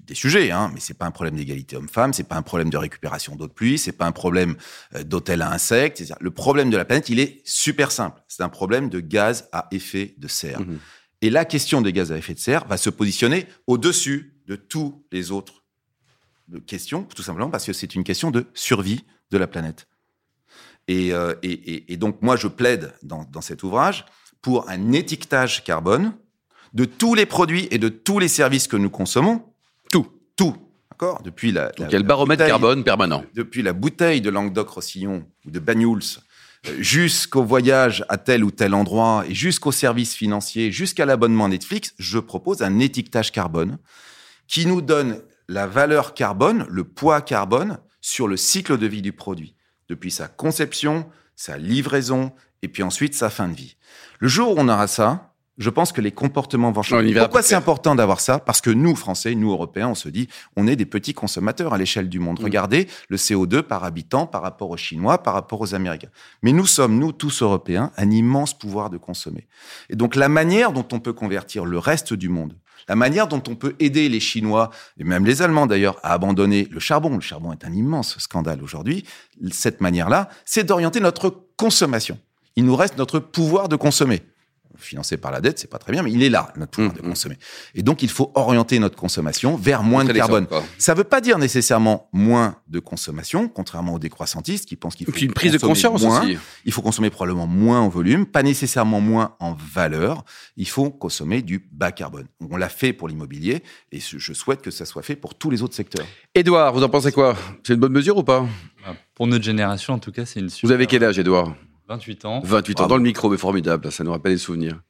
des 0.05 0.15
sujets, 0.15 0.51
hein, 0.51 0.71
mais 0.73 0.79
c'est 0.79 0.93
pas 0.93 1.05
un 1.05 1.11
problème 1.11 1.35
d'égalité 1.35 1.75
homme-femme, 1.75 2.13
c'est 2.13 2.23
pas 2.27 2.35
un 2.35 2.41
problème 2.41 2.69
de 2.69 2.77
récupération 2.77 3.35
d'eau 3.35 3.47
de 3.47 3.51
pluie, 3.53 3.77
c'est 3.77 3.91
pas 3.91 4.05
un 4.05 4.11
problème 4.11 4.55
euh, 4.95 5.03
d'hôtel 5.03 5.41
à 5.41 5.51
insectes. 5.51 6.03
Le 6.19 6.31
problème 6.31 6.69
de 6.69 6.77
la 6.77 6.85
planète, 6.85 7.09
il 7.09 7.19
est 7.19 7.41
super 7.45 7.91
simple. 7.91 8.21
C'est 8.27 8.43
un 8.43 8.49
problème 8.49 8.89
de 8.89 8.99
gaz 8.99 9.47
à 9.51 9.67
effet 9.71 10.15
de 10.17 10.27
serre. 10.27 10.61
Mhm. 10.61 10.79
Et 11.21 11.29
la 11.29 11.45
question 11.45 11.81
des 11.81 11.93
gaz 11.93 12.11
à 12.11 12.17
effet 12.17 12.33
de 12.33 12.39
serre 12.39 12.65
va 12.67 12.77
se 12.77 12.89
positionner 12.89 13.47
au-dessus 13.67 14.33
de 14.47 14.55
tous 14.55 15.03
les 15.11 15.31
autres 15.31 15.63
euh, 16.53 16.59
questions, 16.59 17.03
tout 17.03 17.23
simplement 17.23 17.49
parce 17.49 17.65
que 17.65 17.73
c'est 17.73 17.95
une 17.95 18.03
question 18.03 18.31
de 18.31 18.45
survie 18.53 19.03
de 19.31 19.37
la 19.37 19.47
planète. 19.47 19.87
Et, 20.87 21.13
euh, 21.13 21.33
et, 21.41 21.51
et- 21.51 21.93
et 21.93 21.97
donc, 21.97 22.21
moi, 22.21 22.35
je 22.35 22.47
plaide 22.47 22.93
dans, 23.01 23.23
dans 23.31 23.41
cet 23.41 23.63
ouvrage 23.63 24.05
pour 24.41 24.69
un 24.69 24.91
étiquetage 24.91 25.63
carbone 25.63 26.13
de 26.73 26.85
tous 26.85 27.15
les 27.15 27.25
produits 27.25 27.67
et 27.71 27.77
de 27.79 27.89
tous 27.89 28.19
les 28.19 28.27
services 28.27 28.67
que 28.67 28.75
nous 28.77 28.89
consommons. 28.91 29.43
Tout. 30.35 30.55
D'accord 30.91 31.21
Depuis 31.23 31.51
la. 31.51 31.67
Donc 31.69 31.79
la- 31.79 31.85
il 31.87 31.91
y 31.91 31.95
a 31.95 31.97
le 31.99 32.03
la 32.03 32.07
baromètre 32.07 32.39
bouteille- 32.39 32.49
carbone 32.51 32.83
permanent. 32.83 33.23
depuis 33.33 33.61
la 33.61 33.73
bouteille 33.73 34.21
de 34.21 34.29
Languedoc-Roussillon 34.29 35.25
ou 35.45 35.51
de 35.51 35.59
Banyuls 35.59 36.01
euh, 36.67 36.75
jusqu'au 36.79 37.43
voyage 37.43 38.05
à 38.09 38.17
tel 38.17 38.43
ou 38.43 38.51
tel 38.51 38.73
endroit 38.73 39.23
et 39.27 39.33
jusqu'aux 39.35 39.71
services 39.73 40.13
financiers, 40.15 40.71
jusqu'à 40.71 41.05
l'abonnement 41.05 41.49
Netflix, 41.49 41.93
je 41.99 42.17
propose 42.19 42.61
un 42.61 42.79
étiquetage 42.79 43.31
carbone 43.31 43.77
qui 44.47 44.65
nous 44.65 44.81
donne 44.81 45.21
la 45.47 45.67
valeur 45.67 46.13
carbone, 46.13 46.65
le 46.69 46.83
poids 46.83 47.21
carbone 47.21 47.77
sur 48.01 48.27
le 48.27 48.37
cycle 48.37 48.77
de 48.77 48.87
vie 48.87 49.01
du 49.01 49.11
produit, 49.11 49.55
depuis 49.89 50.11
sa 50.11 50.27
conception, 50.27 51.07
sa 51.35 51.57
livraison 51.57 52.31
et 52.61 52.67
puis 52.67 52.83
ensuite 52.83 53.13
sa 53.15 53.29
fin 53.29 53.47
de 53.47 53.55
vie. 53.55 53.75
Le 54.19 54.27
jour 54.27 54.51
où 54.51 54.55
on 54.57 54.69
aura 54.69 54.87
ça, 54.87 55.34
je 55.57 55.69
pense 55.69 55.91
que 55.91 56.01
les 56.01 56.11
comportements 56.11 56.71
vont 56.71 56.81
changer. 56.81 57.13
Pourquoi 57.13 57.41
c'est 57.41 57.55
important 57.55 57.95
d'avoir 57.95 58.19
ça? 58.19 58.39
Parce 58.39 58.61
que 58.61 58.69
nous, 58.69 58.95
Français, 58.95 59.35
nous, 59.35 59.51
Européens, 59.51 59.89
on 59.89 59.95
se 59.95 60.09
dit, 60.09 60.27
on 60.55 60.67
est 60.67 60.75
des 60.75 60.85
petits 60.85 61.13
consommateurs 61.13 61.73
à 61.73 61.77
l'échelle 61.77 62.09
du 62.09 62.19
monde. 62.19 62.39
Mm. 62.39 62.43
Regardez 62.43 62.87
le 63.07 63.17
CO2 63.17 63.61
par 63.61 63.83
habitant 63.83 64.27
par 64.27 64.41
rapport 64.41 64.69
aux 64.69 64.77
Chinois, 64.77 65.23
par 65.23 65.33
rapport 65.33 65.61
aux 65.61 65.73
Américains. 65.73 66.09
Mais 66.41 66.51
nous 66.51 66.65
sommes, 66.65 66.99
nous, 66.99 67.11
tous 67.11 67.41
Européens, 67.41 67.91
un 67.97 68.11
immense 68.11 68.57
pouvoir 68.57 68.89
de 68.89 68.97
consommer. 68.97 69.47
Et 69.89 69.95
donc, 69.95 70.15
la 70.15 70.27
manière 70.27 70.73
dont 70.73 70.85
on 70.91 70.99
peut 70.99 71.13
convertir 71.13 71.65
le 71.65 71.79
reste 71.79 72.13
du 72.13 72.27
monde, 72.27 72.55
la 72.87 72.95
manière 72.95 73.27
dont 73.27 73.41
on 73.47 73.55
peut 73.55 73.75
aider 73.79 74.09
les 74.09 74.19
Chinois, 74.19 74.69
et 74.99 75.03
même 75.03 75.25
les 75.25 75.41
Allemands 75.41 75.67
d'ailleurs, 75.67 75.97
à 76.03 76.13
abandonner 76.13 76.67
le 76.69 76.79
charbon, 76.79 77.15
le 77.15 77.21
charbon 77.21 77.53
est 77.53 77.65
un 77.65 77.73
immense 77.73 78.19
scandale 78.19 78.61
aujourd'hui, 78.61 79.05
cette 79.51 79.81
manière-là, 79.81 80.29
c'est 80.43 80.65
d'orienter 80.65 80.99
notre 80.99 81.33
consommation. 81.57 82.19
Il 82.57 82.65
nous 82.65 82.75
reste 82.75 82.97
notre 82.97 83.19
pouvoir 83.19 83.69
de 83.69 83.75
consommer. 83.75 84.21
Financé 84.77 85.17
par 85.17 85.31
la 85.31 85.41
dette, 85.41 85.59
c'est 85.59 85.69
pas 85.69 85.77
très 85.77 85.91
bien, 85.91 86.03
mais 86.03 86.11
il 86.11 86.23
est 86.23 86.29
là, 86.29 86.53
notre 86.55 86.71
pouvoir 86.71 86.85
Mmh, 86.85 86.93
de 86.93 87.01
mmh. 87.01 87.09
consommer. 87.09 87.37
Et 87.73 87.83
donc, 87.83 88.03
il 88.03 88.09
faut 88.09 88.31
orienter 88.35 88.79
notre 88.79 88.95
consommation 88.95 89.55
vers 89.55 89.83
moins 89.83 90.05
de 90.05 90.13
carbone. 90.13 90.47
Ça 90.77 90.93
veut 90.93 91.03
pas 91.03 91.21
dire 91.21 91.37
nécessairement 91.37 92.09
moins 92.13 92.57
de 92.67 92.79
consommation, 92.79 93.47
contrairement 93.47 93.93
aux 93.93 93.99
décroissantistes 93.99 94.65
qui 94.67 94.75
pensent 94.75 94.95
qu'il 94.95 95.05
faut 95.05 95.11
puis 95.11 95.25
une 95.25 95.33
prise 95.33 95.51
de 95.51 95.57
consommer 95.57 95.93
conscience 95.93 96.03
moins. 96.03 96.23
aussi. 96.23 96.37
Il 96.65 96.71
faut 96.71 96.81
consommer 96.81 97.09
probablement 97.09 97.47
moins 97.47 97.79
en 97.79 97.89
volume, 97.89 98.25
pas 98.25 98.43
nécessairement 98.43 99.01
moins 99.01 99.35
en 99.39 99.53
valeur. 99.53 100.23
Il 100.57 100.67
faut 100.67 100.89
consommer 100.89 101.41
du 101.41 101.67
bas 101.71 101.91
carbone. 101.91 102.27
On 102.49 102.57
l'a 102.57 102.69
fait 102.69 102.93
pour 102.93 103.07
l'immobilier 103.07 103.63
et 103.91 103.99
je 103.99 104.17
je 104.17 104.33
souhaite 104.33 104.61
que 104.61 104.71
ça 104.71 104.85
soit 104.85 105.03
fait 105.03 105.15
pour 105.15 105.35
tous 105.35 105.49
les 105.51 105.61
autres 105.61 105.75
secteurs. 105.75 106.05
Édouard, 106.33 106.73
vous 106.73 106.83
en 106.83 106.89
pensez 106.89 107.11
quoi? 107.11 107.35
C'est 107.63 107.73
une 107.73 107.79
bonne 107.79 107.91
mesure 107.91 108.17
ou 108.17 108.23
pas? 108.23 108.45
Pour 109.13 109.27
notre 109.27 109.43
génération, 109.43 109.93
en 109.93 109.99
tout 109.99 110.11
cas, 110.11 110.25
c'est 110.25 110.39
une 110.39 110.49
super. 110.49 110.67
Vous 110.67 110.73
avez 110.73 110.87
quel 110.87 111.03
âge, 111.03 111.19
Édouard? 111.19 111.53
28 111.87 112.25
ans. 112.25 112.41
28 112.43 112.81
ans, 112.81 112.87
dans 112.87 112.97
le 112.97 113.03
micro, 113.03 113.29
mais 113.29 113.37
formidable, 113.37 113.91
ça 113.91 114.03
nous 114.03 114.11
rappelle 114.11 114.33
des 114.33 114.37
souvenirs. 114.39 114.81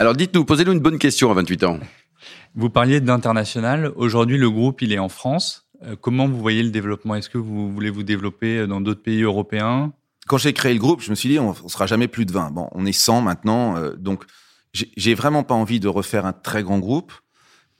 Alors 0.00 0.14
dites-nous, 0.14 0.44
posez-nous 0.44 0.72
une 0.72 0.80
bonne 0.80 0.98
question 0.98 1.30
à 1.30 1.34
28 1.34 1.64
ans. 1.64 1.78
Vous 2.54 2.70
parliez 2.70 3.00
d'international. 3.00 3.92
Aujourd'hui, 3.96 4.36
le 4.36 4.50
groupe, 4.50 4.82
il 4.82 4.92
est 4.92 4.98
en 4.98 5.08
France. 5.08 5.68
Euh, 5.84 5.94
comment 6.00 6.26
vous 6.28 6.38
voyez 6.38 6.62
le 6.62 6.70
développement? 6.70 7.14
Est-ce 7.14 7.30
que 7.30 7.38
vous 7.38 7.70
voulez 7.72 7.90
vous 7.90 8.02
développer 8.02 8.66
dans 8.66 8.80
d'autres 8.80 9.02
pays 9.02 9.22
européens? 9.22 9.92
Quand 10.26 10.38
j'ai 10.38 10.52
créé 10.52 10.74
le 10.74 10.80
groupe, 10.80 11.00
je 11.00 11.10
me 11.10 11.14
suis 11.14 11.28
dit, 11.28 11.38
on, 11.38 11.50
on 11.64 11.68
sera 11.68 11.86
jamais 11.86 12.08
plus 12.08 12.26
de 12.26 12.32
20. 12.32 12.50
Bon, 12.50 12.68
on 12.72 12.84
est 12.84 12.92
100 12.92 13.22
maintenant, 13.22 13.76
euh, 13.76 13.94
donc 13.96 14.24
j'ai- 14.72 15.14
vraiment 15.14 15.42
pas 15.44 15.54
envie 15.54 15.80
de 15.80 15.88
refaire 15.88 16.26
un 16.26 16.32
très 16.32 16.62
grand 16.62 16.78
groupe. 16.78 17.12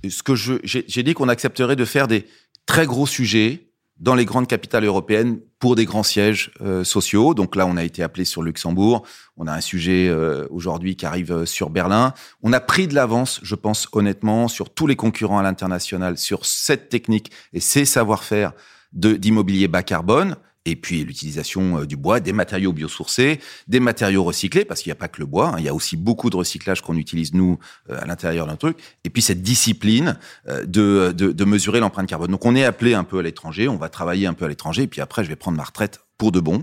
Ce 0.08 0.22
que 0.22 0.34
j'ai 0.34 1.02
dit 1.02 1.12
qu'on 1.14 1.28
accepterait 1.28 1.76
de 1.76 1.84
faire 1.84 2.08
des 2.08 2.26
très 2.66 2.86
gros 2.86 3.06
sujets 3.06 3.69
dans 4.00 4.14
les 4.14 4.25
grandes 4.25 4.49
capitales 4.49 4.85
européennes 4.85 5.38
pour 5.59 5.76
des 5.76 5.85
grands 5.85 6.02
sièges 6.02 6.52
euh, 6.62 6.85
sociaux. 6.85 7.35
Donc 7.35 7.54
là, 7.54 7.66
on 7.66 7.76
a 7.76 7.85
été 7.85 8.02
appelé 8.02 8.25
sur 8.25 8.42
Luxembourg. 8.42 9.07
On 9.37 9.47
a 9.47 9.52
un 9.52 9.61
sujet 9.61 10.09
euh, 10.09 10.47
aujourd'hui 10.50 10.97
qui 10.97 11.04
arrive 11.04 11.33
euh, 11.33 11.47
sur 11.47 11.69
Berlin. 11.69 12.14
On 12.42 12.52
a 12.52 12.61
pris 12.61 12.88
de 12.88 12.95
l'avance, 12.95 13.40
je 13.42 13.54
pense 13.54 13.88
honnêtement, 13.92 14.49
sur 14.49 14.71
tous 14.71 14.87
les 14.87 14.97
concurrents 14.97 15.38
à 15.38 15.42
l'international, 15.42 16.16
sur 16.16 16.47
cette 16.47 16.88
technique 16.88 17.30
et 17.52 17.61
ces 17.61 17.85
savoir-faire 17.85 18.52
d'immobilier 18.92 19.69
bas 19.69 19.83
carbone. 19.83 20.37
Et 20.66 20.76
puis 20.76 21.04
l'utilisation 21.04 21.80
euh, 21.80 21.86
du 21.86 21.96
bois, 21.96 22.20
des 22.20 22.32
matériaux 22.34 22.72
biosourcés, 22.72 23.40
des 23.66 23.80
matériaux 23.80 24.24
recyclés, 24.24 24.64
parce 24.64 24.82
qu'il 24.82 24.90
n'y 24.90 24.92
a 24.92 24.96
pas 24.96 25.08
que 25.08 25.20
le 25.20 25.26
bois, 25.26 25.48
hein, 25.48 25.54
il 25.58 25.64
y 25.64 25.68
a 25.68 25.74
aussi 25.74 25.96
beaucoup 25.96 26.28
de 26.28 26.36
recyclage 26.36 26.82
qu'on 26.82 26.96
utilise 26.96 27.32
nous 27.32 27.58
euh, 27.88 27.98
à 28.00 28.06
l'intérieur 28.06 28.46
d'un 28.46 28.56
truc. 28.56 28.76
Et 29.04 29.10
puis 29.10 29.22
cette 29.22 29.42
discipline 29.42 30.18
euh, 30.48 30.66
de, 30.66 31.12
de, 31.16 31.32
de 31.32 31.44
mesurer 31.44 31.80
l'empreinte 31.80 32.06
carbone. 32.08 32.30
Donc 32.30 32.44
on 32.44 32.54
est 32.54 32.64
appelé 32.64 32.92
un 32.94 33.04
peu 33.04 33.20
à 33.20 33.22
l'étranger, 33.22 33.68
on 33.68 33.76
va 33.76 33.88
travailler 33.88 34.26
un 34.26 34.34
peu 34.34 34.44
à 34.44 34.48
l'étranger, 34.48 34.82
et 34.82 34.86
puis 34.86 35.00
après 35.00 35.24
je 35.24 35.30
vais 35.30 35.36
prendre 35.36 35.56
ma 35.56 35.64
retraite 35.64 36.00
pour 36.18 36.30
de 36.30 36.40
bon. 36.40 36.62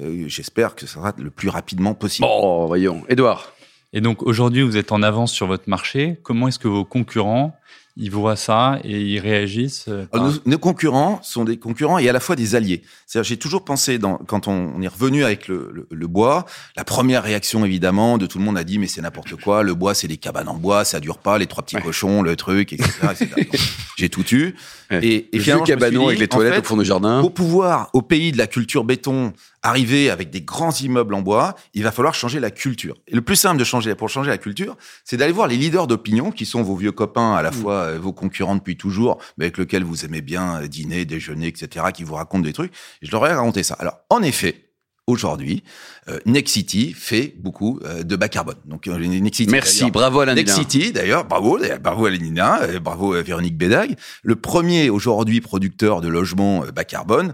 Euh, 0.00 0.24
J'espère 0.28 0.74
que 0.74 0.86
ça 0.86 0.94
sera 0.94 1.14
le 1.16 1.30
plus 1.30 1.48
rapidement 1.48 1.94
possible. 1.94 2.28
Oh, 2.30 2.64
voyons. 2.66 3.02
Édouard, 3.08 3.52
Et 3.92 4.00
donc 4.00 4.22
aujourd'hui, 4.22 4.62
vous 4.62 4.76
êtes 4.76 4.92
en 4.92 5.02
avance 5.02 5.32
sur 5.32 5.46
votre 5.46 5.68
marché. 5.68 6.18
Comment 6.22 6.48
est-ce 6.48 6.58
que 6.58 6.68
vos 6.68 6.84
concurrents, 6.84 7.56
ils 8.00 8.10
voient 8.10 8.36
ça 8.36 8.78
et 8.82 9.00
ils 9.00 9.18
réagissent 9.18 9.84
euh, 9.88 10.06
par- 10.06 10.20
Alors, 10.22 10.32
nos, 10.34 10.40
nos 10.52 10.58
concurrents 10.58 11.20
sont 11.22 11.44
des 11.44 11.58
concurrents 11.58 11.98
et 11.98 12.08
à 12.08 12.12
la 12.12 12.20
fois 12.20 12.34
des 12.36 12.54
alliés. 12.54 12.82
C'est-à-dire, 13.06 13.28
j'ai 13.28 13.36
toujours 13.36 13.64
pensé, 13.64 13.98
dans, 13.98 14.16
quand 14.16 14.48
on, 14.48 14.72
on 14.76 14.80
est 14.82 14.88
revenu 14.88 15.22
avec 15.24 15.48
le, 15.48 15.70
le- 15.72 15.86
le 15.90 16.06
bois, 16.06 16.46
la 16.76 16.84
première 16.84 17.22
réaction 17.22 17.64
évidemment 17.64 18.16
de 18.18 18.26
tout 18.26 18.38
le 18.38 18.44
monde 18.44 18.56
a 18.58 18.64
dit 18.64 18.78
mais 18.78 18.86
c'est 18.86 19.02
n'importe 19.02 19.36
quoi, 19.36 19.62
le 19.62 19.74
bois 19.74 19.94
c'est 19.94 20.08
des 20.08 20.16
cabanes 20.16 20.48
en 20.48 20.54
bois, 20.56 20.84
ça 20.84 20.98
dure 21.00 21.18
pas, 21.18 21.36
les 21.38 21.46
trois 21.46 21.62
petits 21.62 21.76
Ouais. 21.76 21.82
cochons, 21.82 22.22
le 22.22 22.34
truc, 22.36 22.72
etc. 22.72 22.90
etc. 23.12 23.28
Donc, 23.36 23.60
j'ai 23.96 24.08
tout 24.08 24.24
eu. 24.34 24.54
Ouais. 24.90 25.04
Et, 25.04 25.14
et 25.14 25.28
le 25.34 25.38
vieux 25.38 25.42
finalement, 25.42 25.64
je 25.66 25.72
me 25.72 25.78
suis 25.78 25.84
cabanon 25.86 26.00
dit, 26.00 26.06
avec 26.06 26.18
les 26.18 26.24
en 26.24 26.28
toilettes 26.28 26.54
fait, 26.54 26.60
au 26.60 26.64
fond 26.64 26.76
du 26.76 26.84
jardin. 26.84 27.20
Pour 27.20 27.34
pouvoir, 27.34 27.90
au 27.92 28.02
pays 28.02 28.32
de 28.32 28.38
la 28.38 28.46
culture 28.46 28.82
béton, 28.84 29.32
arriver 29.62 30.08
avec 30.10 30.30
des 30.30 30.40
grands 30.40 30.72
immeubles 30.72 31.14
en 31.14 31.20
bois, 31.20 31.54
il 31.74 31.82
va 31.82 31.92
falloir 31.92 32.14
changer 32.14 32.40
la 32.40 32.50
culture. 32.50 32.96
Et 33.08 33.14
le 33.14 33.20
plus 33.20 33.36
simple 33.36 33.58
de 33.58 33.64
changer, 33.64 33.94
pour 33.94 34.08
changer 34.08 34.30
la 34.30 34.38
culture, 34.38 34.76
c'est 35.04 35.16
d'aller 35.18 35.32
voir 35.32 35.46
les 35.48 35.56
leaders 35.56 35.86
d'opinion, 35.86 36.30
qui 36.32 36.46
sont 36.46 36.62
vos 36.62 36.74
vieux 36.76 36.92
copains, 36.92 37.34
à 37.34 37.42
la 37.42 37.52
fois 37.52 37.89
euh, 37.90 37.98
vos 37.98 38.12
concurrents 38.12 38.56
depuis 38.56 38.76
toujours, 38.76 39.18
mais 39.36 39.46
avec 39.46 39.58
lesquels 39.58 39.84
vous 39.84 40.04
aimez 40.04 40.20
bien 40.20 40.62
euh, 40.62 40.68
dîner, 40.68 41.04
déjeuner, 41.04 41.48
etc., 41.48 41.86
qui 41.92 42.04
vous 42.04 42.14
racontent 42.14 42.42
des 42.42 42.52
trucs. 42.52 42.72
Je 43.02 43.10
leur 43.10 43.26
ai 43.26 43.32
raconté 43.32 43.62
ça. 43.62 43.74
Alors, 43.78 43.98
en 44.10 44.22
effet, 44.22 44.70
aujourd'hui, 45.10 45.62
euh, 46.08 46.18
Nexity 46.24 46.92
fait 46.92 47.34
beaucoup 47.38 47.80
euh, 47.84 48.02
de 48.02 48.16
bas 48.16 48.28
carbone. 48.28 48.56
Donc, 48.64 48.86
euh, 48.86 48.96
Nexity, 48.98 49.50
Merci, 49.50 49.90
bravo 49.90 50.20
Alain. 50.20 50.34
Nexity, 50.34 50.92
d'ailleurs, 50.92 51.24
bravo, 51.24 51.58
bravo 51.80 52.06
à 52.06 52.10
Lénina, 52.10 52.62
euh, 52.62 52.80
bravo 52.80 53.14
à 53.14 53.22
Véronique 53.22 53.58
Bédag. 53.58 53.96
Le 54.22 54.36
premier 54.36 54.90
aujourd'hui 54.90 55.40
producteur 55.40 56.00
de 56.00 56.08
logements 56.08 56.64
bas 56.74 56.84
carbone, 56.84 57.32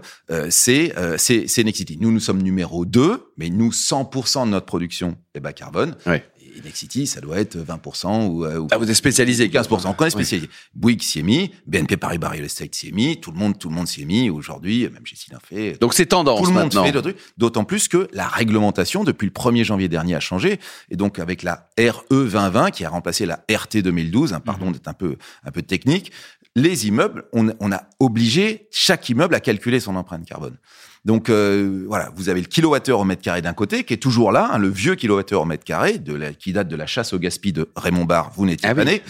c'est 0.49 0.93
c'est 1.17 1.47
c'est 1.47 1.63
Nexity. 1.63 1.97
Nous, 1.99 2.11
nous 2.11 2.19
sommes 2.19 2.41
numéro 2.41 2.85
2, 2.85 3.31
mais 3.37 3.49
nous, 3.49 3.71
100% 3.71 4.45
de 4.45 4.51
notre 4.51 4.65
production 4.65 5.17
est 5.35 5.39
bas 5.39 5.53
carbone. 5.53 5.95
Ouais. 6.05 6.23
Nexity, 6.61 7.07
ça 7.07 7.21
doit 7.21 7.39
être 7.39 7.57
20% 7.57 8.27
ou, 8.27 8.45
euh, 8.45 8.57
ou 8.59 8.67
Ah, 8.71 8.77
vous 8.77 8.89
êtes 8.89 8.95
spécialisé. 8.95 9.49
15%. 9.49 9.95
On 9.97 10.05
est 10.05 10.09
spécialisé. 10.09 10.49
Bouygues 10.73 11.01
s'y 11.01 11.19
est 11.19 11.23
mis, 11.23 11.51
BNP 11.65 11.97
Paribas 11.97 12.29
Real 12.29 12.45
Estate 12.45 12.73
s'y 12.75 12.89
est 12.89 12.91
mis, 12.91 13.19
tout 13.19 13.31
le 13.31 13.37
monde, 13.37 13.57
tout 13.57 13.69
le 13.69 13.75
monde 13.75 13.87
s'y 13.87 14.01
est 14.01 14.05
mis. 14.05 14.29
Aujourd'hui, 14.29 14.89
même 14.89 15.05
Jessie 15.05 15.31
l'a 15.31 15.39
fait. 15.39 15.79
Donc 15.79 15.93
c'est 15.93 16.05
tendance 16.07 16.39
Tout 16.41 16.45
le 16.47 16.53
monde 16.53 16.73
maintenant. 16.73 17.03
fait. 17.03 17.15
D'autant 17.37 17.63
plus 17.63 17.87
que 17.87 18.07
la 18.13 18.27
réglementation, 18.27 19.03
depuis 19.03 19.25
le 19.25 19.31
1er 19.31 19.63
janvier 19.63 19.87
dernier, 19.89 20.15
a 20.15 20.19
changé. 20.19 20.59
Et 20.89 20.95
donc, 20.95 21.19
avec 21.19 21.43
la 21.43 21.69
RE 21.79 22.03
2020, 22.09 22.71
qui 22.71 22.85
a 22.85 22.89
remplacé 22.89 23.25
la 23.25 23.43
RT 23.49 23.77
2012, 23.81 24.33
hein, 24.33 24.37
Mhm. 24.37 24.43
pardon 24.43 24.71
d'être 24.71 24.87
un 24.87 24.93
peu, 24.93 25.15
un 25.43 25.51
peu 25.51 25.61
technique, 25.61 26.11
les 26.55 26.87
immeubles, 26.87 27.25
on, 27.33 27.49
on 27.59 27.71
a 27.71 27.83
obligé 27.99 28.67
chaque 28.71 29.09
immeuble 29.09 29.35
à 29.35 29.39
calculer 29.39 29.79
son 29.79 29.95
empreinte 29.95 30.25
carbone. 30.25 30.57
Donc 31.05 31.29
euh, 31.29 31.85
voilà, 31.87 32.09
vous 32.15 32.29
avez 32.29 32.41
le 32.41 32.47
kilowattheure 32.47 32.99
au 32.99 33.03
mètre 33.05 33.21
carré 33.21 33.41
d'un 33.41 33.53
côté, 33.53 33.83
qui 33.83 33.93
est 33.93 33.97
toujours 33.97 34.31
là, 34.31 34.49
hein, 34.51 34.57
le 34.57 34.67
vieux 34.69 34.95
kilowattheure 34.95 35.41
au 35.41 35.45
mètre 35.45 35.63
carré, 35.63 35.97
de 35.99 36.13
la, 36.13 36.33
qui 36.33 36.51
date 36.53 36.67
de 36.67 36.75
la 36.75 36.85
chasse 36.85 37.13
au 37.13 37.19
gaspille 37.19 37.53
de 37.53 37.69
Raymond 37.75 38.05
Barre, 38.05 38.31
vous 38.35 38.45
n'étiez 38.45 38.67
Ah 38.69 38.75
pas 38.75 38.81
oui. 38.83 38.87
né. 38.87 39.01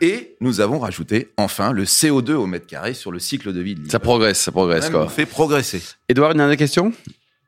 Et 0.00 0.36
nous 0.40 0.60
avons 0.60 0.78
rajouté 0.78 1.30
enfin 1.36 1.72
le 1.72 1.84
CO2 1.84 2.32
au 2.34 2.46
mètre 2.46 2.66
carré 2.66 2.94
sur 2.94 3.10
le 3.10 3.18
cycle 3.18 3.52
de 3.52 3.60
vie 3.60 3.74
de 3.74 3.90
Ça 3.90 3.98
progresse, 3.98 4.40
ça 4.40 4.52
progresse. 4.52 4.84
Même, 4.84 4.92
Quoi. 4.92 5.04
on 5.06 5.08
fait 5.08 5.26
progresser. 5.26 5.82
Édouard, 6.08 6.30
une 6.32 6.38
dernière 6.38 6.56
question? 6.56 6.92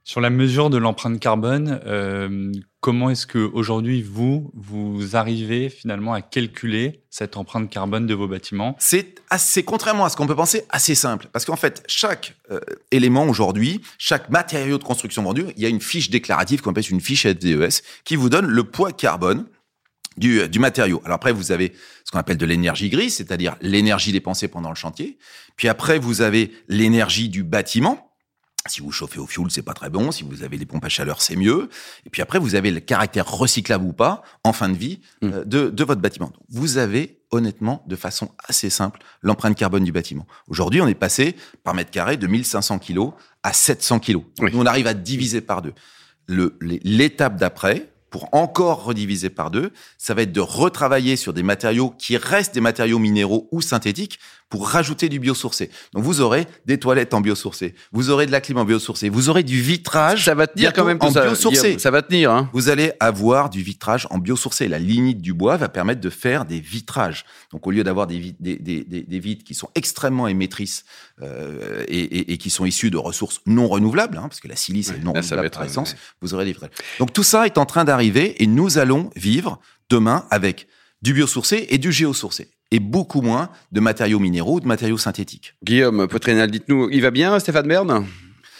Sur 0.04 0.20
la 0.20 0.30
mesure 0.30 0.68
de 0.68 0.78
l'empreinte 0.78 1.20
carbone, 1.20 1.80
euh, 1.86 2.50
comment 2.82 3.10
est-ce 3.10 3.26
que 3.26 3.38
aujourd'hui 3.38 4.02
vous 4.02 4.50
vous 4.54 5.14
arrivez 5.16 5.70
finalement 5.70 6.12
à 6.12 6.20
calculer 6.20 7.00
cette 7.10 7.36
empreinte 7.36 7.70
carbone 7.70 8.06
de 8.06 8.12
vos 8.12 8.26
bâtiments? 8.26 8.76
C'est 8.80 9.22
assez, 9.30 9.62
contrairement 9.62 10.04
à 10.04 10.10
ce 10.10 10.16
qu'on 10.16 10.26
peut 10.26 10.36
penser, 10.36 10.64
assez 10.68 10.96
simple. 10.96 11.28
Parce 11.32 11.44
qu'en 11.44 11.56
fait, 11.56 11.84
chaque 11.86 12.34
euh, 12.50 12.60
élément 12.90 13.24
aujourd'hui, 13.26 13.80
chaque 13.98 14.28
matériau 14.30 14.78
de 14.78 14.84
construction 14.84 15.22
vendu, 15.22 15.44
il 15.56 15.62
y 15.62 15.66
a 15.66 15.68
une 15.68 15.80
fiche 15.80 16.10
déclarative 16.10 16.60
qu'on 16.60 16.72
appelle 16.72 16.90
une 16.90 17.00
fiche 17.00 17.24
FDES 17.24 17.82
qui 18.04 18.16
vous 18.16 18.28
donne 18.28 18.46
le 18.46 18.64
poids 18.64 18.90
carbone 18.92 19.46
du, 20.16 20.48
du 20.48 20.58
matériau. 20.58 21.00
Alors 21.04 21.14
après, 21.14 21.32
vous 21.32 21.52
avez 21.52 21.72
ce 22.04 22.10
qu'on 22.10 22.18
appelle 22.18 22.36
de 22.36 22.46
l'énergie 22.46 22.90
grise, 22.90 23.14
c'est-à-dire 23.14 23.54
l'énergie 23.60 24.10
dépensée 24.10 24.48
pendant 24.48 24.70
le 24.70 24.74
chantier. 24.74 25.18
Puis 25.54 25.68
après, 25.68 26.00
vous 26.00 26.20
avez 26.20 26.50
l'énergie 26.66 27.28
du 27.28 27.44
bâtiment. 27.44 28.11
Si 28.68 28.80
vous 28.80 28.92
chauffez 28.92 29.18
au 29.18 29.26
fioul, 29.26 29.50
c'est 29.50 29.62
pas 29.62 29.74
très 29.74 29.90
bon. 29.90 30.12
Si 30.12 30.22
vous 30.22 30.42
avez 30.44 30.56
des 30.56 30.66
pompes 30.66 30.84
à 30.84 30.88
chaleur, 30.88 31.20
c'est 31.20 31.34
mieux. 31.36 31.68
Et 32.06 32.10
puis 32.10 32.22
après, 32.22 32.38
vous 32.38 32.54
avez 32.54 32.70
le 32.70 32.80
caractère 32.80 33.28
recyclable 33.28 33.84
ou 33.84 33.92
pas 33.92 34.22
en 34.44 34.52
fin 34.52 34.68
de 34.68 34.76
vie 34.76 35.00
euh, 35.24 35.44
de, 35.44 35.68
de 35.68 35.84
votre 35.84 36.00
bâtiment. 36.00 36.26
Donc, 36.26 36.42
vous 36.48 36.78
avez 36.78 37.18
honnêtement, 37.32 37.82
de 37.88 37.96
façon 37.96 38.30
assez 38.46 38.68
simple, 38.70 39.00
l'empreinte 39.22 39.56
carbone 39.56 39.84
du 39.84 39.90
bâtiment. 39.92 40.26
Aujourd'hui, 40.48 40.80
on 40.82 40.86
est 40.86 40.94
passé 40.94 41.34
par 41.64 41.74
mètre 41.74 41.90
carré 41.90 42.16
de 42.18 42.26
1500 42.26 42.78
kilos 42.78 43.12
à 43.42 43.52
700 43.54 44.00
kilos. 44.00 44.22
Donc, 44.36 44.46
Oui. 44.48 44.50
nous, 44.52 44.60
on 44.60 44.66
arrive 44.66 44.86
à 44.86 44.94
diviser 44.94 45.40
par 45.40 45.62
deux. 45.62 45.72
L'étape 46.28 47.36
d'après, 47.36 47.88
pour 48.10 48.28
encore 48.34 48.84
rediviser 48.84 49.30
par 49.30 49.50
deux, 49.50 49.70
ça 49.98 50.12
va 50.14 50.22
être 50.22 50.32
de 50.32 50.40
retravailler 50.40 51.16
sur 51.16 51.32
des 51.32 51.42
matériaux 51.42 51.90
qui 51.90 52.16
restent 52.18 52.54
des 52.54 52.60
matériaux 52.60 52.98
minéraux 52.98 53.48
ou 53.50 53.60
synthétiques 53.62 54.18
pour 54.52 54.68
rajouter 54.68 55.08
du 55.08 55.18
biosourcé. 55.18 55.70
Donc 55.94 56.04
vous 56.04 56.20
aurez 56.20 56.46
des 56.66 56.78
toilettes 56.78 57.14
en 57.14 57.22
biosourcé, 57.22 57.74
vous 57.90 58.10
aurez 58.10 58.26
de 58.26 58.32
la 58.32 58.42
clim 58.42 58.58
en 58.58 58.66
biosourcé, 58.66 59.08
vous 59.08 59.30
aurez 59.30 59.42
du 59.42 59.62
vitrage. 59.62 60.26
Ça 60.26 60.34
va 60.34 60.46
tenir 60.46 60.74
quand 60.74 60.84
même 60.84 60.98
tout 60.98 61.06
en 61.06 61.10
ça. 61.10 61.24
biosourcé. 61.24 61.78
Ça 61.78 61.90
va 61.90 62.02
tenir. 62.02 62.30
Hein. 62.30 62.50
Vous 62.52 62.68
allez 62.68 62.92
avoir 63.00 63.48
du 63.48 63.62
vitrage 63.62 64.06
en 64.10 64.18
biosourcé. 64.18 64.68
La 64.68 64.78
lignite 64.78 65.22
du 65.22 65.32
bois 65.32 65.56
va 65.56 65.70
permettre 65.70 66.02
de 66.02 66.10
faire 66.10 66.44
des 66.44 66.60
vitrages. 66.60 67.24
Donc, 67.50 67.66
au 67.66 67.70
lieu 67.70 67.82
d'avoir 67.82 68.06
des, 68.06 68.18
vit- 68.18 68.36
des, 68.40 68.56
des, 68.56 68.84
des, 68.84 69.00
des 69.04 69.18
vitres 69.18 69.42
qui 69.42 69.54
sont 69.54 69.70
extrêmement 69.74 70.28
émettrices 70.28 70.84
euh, 71.22 71.82
et, 71.88 72.00
et, 72.00 72.32
et 72.34 72.36
qui 72.36 72.50
sont 72.50 72.66
issues 72.66 72.90
de 72.90 72.98
ressources 72.98 73.40
non 73.46 73.68
renouvelables, 73.68 74.18
hein, 74.18 74.28
parce 74.28 74.40
que 74.40 74.48
la 74.48 74.56
silice 74.56 74.90
est 74.90 74.98
non 75.02 75.14
là, 75.14 75.20
renouvelable 75.20 75.48
par 75.48 75.64
essence, 75.64 75.96
vous 76.20 76.34
aurez 76.34 76.44
des 76.44 76.52
vitrages. 76.52 76.72
Donc, 76.98 77.14
tout 77.14 77.22
ça 77.22 77.46
est 77.46 77.56
en 77.56 77.64
train 77.64 77.84
d'arriver 77.84 78.42
et 78.42 78.46
nous 78.46 78.76
allons 78.76 79.08
vivre 79.16 79.60
demain 79.88 80.26
avec 80.30 80.66
du 81.00 81.14
biosourcé 81.14 81.68
et 81.70 81.78
du 81.78 81.90
géosourcé 81.90 82.50
et 82.72 82.80
beaucoup 82.80 83.20
moins 83.20 83.50
de 83.70 83.80
matériaux 83.80 84.18
minéraux 84.18 84.56
ou 84.56 84.60
de 84.60 84.66
matériaux 84.66 84.98
synthétiques. 84.98 85.54
Guillaume 85.62 86.08
Potrénal, 86.08 86.50
dites-nous, 86.50 86.88
il 86.90 87.02
va 87.02 87.10
bien, 87.10 87.38
Stéphane 87.38 87.68
Bern? 87.68 88.06